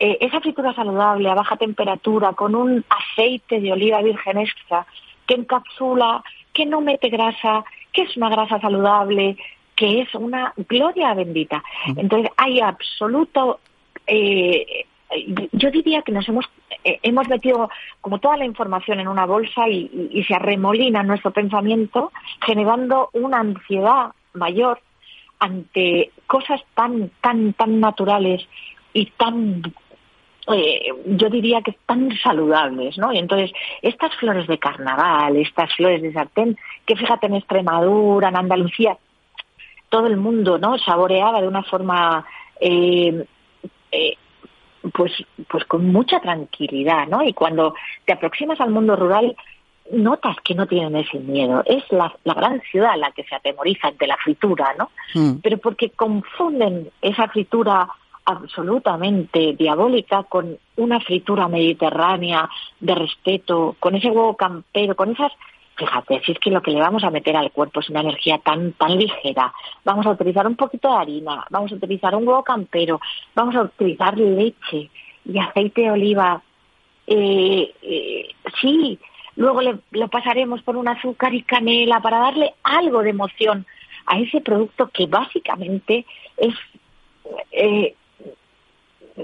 [0.00, 4.86] Eh, esa fritura saludable a baja temperatura con un aceite de oliva virgen extra
[5.26, 6.22] que encapsula,
[6.52, 9.36] que no mete grasa, que es una grasa saludable,
[9.74, 11.62] que es una gloria bendita.
[11.96, 13.58] Entonces hay absoluto,
[14.06, 14.86] eh,
[15.52, 16.44] yo diría que nos hemos
[16.84, 21.30] eh, hemos metido como toda la información en una bolsa y, y se arremolina nuestro
[21.30, 22.12] pensamiento
[22.44, 24.80] generando una ansiedad mayor
[25.38, 28.46] ante cosas tan, tan, tan naturales
[28.92, 29.62] y tan
[30.50, 33.12] eh, yo diría que tan saludables, ¿no?
[33.12, 33.52] Y entonces,
[33.82, 36.56] estas flores de carnaval, estas flores de sartén,
[36.86, 38.96] que fíjate en Extremadura, en Andalucía,
[39.90, 40.78] todo el mundo, ¿no?
[40.78, 42.24] Saboreaba de una forma,
[42.60, 43.26] eh,
[43.92, 44.16] eh,
[44.92, 45.12] pues,
[45.48, 47.22] pues con mucha tranquilidad, ¿no?
[47.22, 47.74] Y cuando
[48.04, 49.36] te aproximas al mundo rural,
[49.90, 51.62] notas que no tienen ese miedo.
[51.66, 54.90] Es la, gran ciudad la que se atemoriza ante la fritura, ¿no?
[55.14, 55.38] Mm.
[55.42, 57.88] Pero porque confunden esa fritura
[58.24, 65.32] absolutamente diabólica con una fritura mediterránea de respeto, con ese huevo campero, con esas
[65.78, 68.38] fíjate, si es que lo que le vamos a meter al cuerpo es una energía
[68.38, 69.52] tan tan ligera,
[69.84, 73.00] vamos a utilizar un poquito de harina, vamos a utilizar un huevo campero,
[73.34, 74.90] vamos a utilizar leche
[75.24, 76.42] y aceite de oliva,
[77.06, 78.28] eh, eh,
[78.60, 78.98] sí,
[79.36, 83.66] luego le, lo pasaremos por un azúcar y canela para darle algo de emoción
[84.06, 86.04] a ese producto que básicamente
[86.36, 86.54] es
[87.52, 87.94] eh,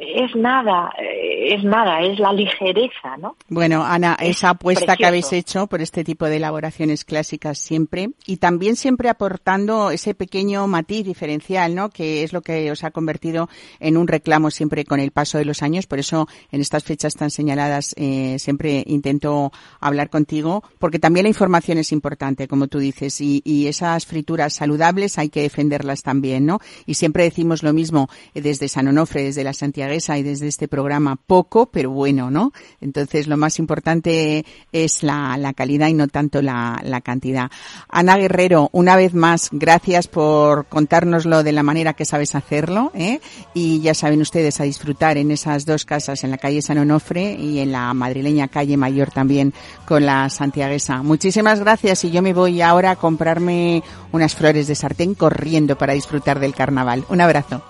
[0.00, 3.36] es nada, eh, es nada, es la ligereza, ¿no?
[3.48, 8.38] Bueno, Ana, esa apuesta que habéis hecho por este tipo de elaboraciones clásicas siempre y
[8.38, 11.90] también siempre aportando ese pequeño matiz diferencial, ¿no?
[11.90, 15.44] Que es lo que os ha convertido en un reclamo siempre con el paso de
[15.44, 15.86] los años.
[15.86, 21.30] Por eso, en estas fechas tan señaladas, eh, siempre intento hablar contigo, porque también la
[21.30, 26.46] información es importante, como tú dices, y, y esas frituras saludables hay que defenderlas también,
[26.46, 26.58] ¿no?
[26.86, 30.66] Y siempre decimos lo mismo eh, desde San Onofre, desde la Santiago y desde este
[30.66, 32.52] programa poco, pero bueno, ¿no?
[32.80, 37.50] Entonces lo más importante es la, la calidad y no tanto la, la, cantidad.
[37.88, 43.20] Ana Guerrero, una vez más, gracias por contárnoslo de la manera que sabes hacerlo, ¿eh?
[43.52, 47.34] Y ya saben ustedes a disfrutar en esas dos casas, en la calle San Onofre
[47.34, 49.52] y en la madrileña calle Mayor también
[49.86, 51.02] con la santiaguesa.
[51.02, 53.82] Muchísimas gracias y yo me voy ahora a comprarme
[54.12, 57.04] unas flores de sartén corriendo para disfrutar del carnaval.
[57.08, 57.62] Un abrazo.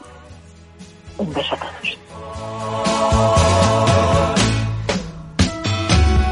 [1.19, 2.04] Un beso a todos.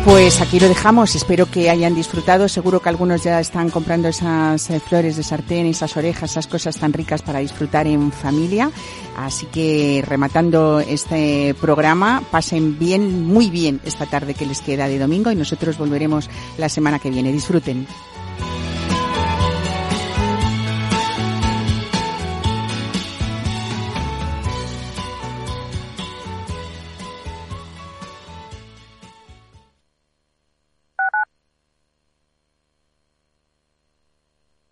[0.04, 4.68] Pues aquí lo dejamos, espero que hayan disfrutado, seguro que algunos ya están comprando esas
[4.68, 8.70] eh, flores de sartén, esas orejas, esas cosas tan ricas para disfrutar en familia,
[9.16, 14.98] así que rematando este programa, pasen bien, muy bien esta tarde que les queda de
[14.98, 16.28] domingo y nosotros volveremos
[16.58, 17.86] la semana que viene, disfruten.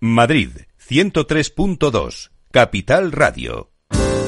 [0.03, 3.70] Madrid 103.2, Capital Radio.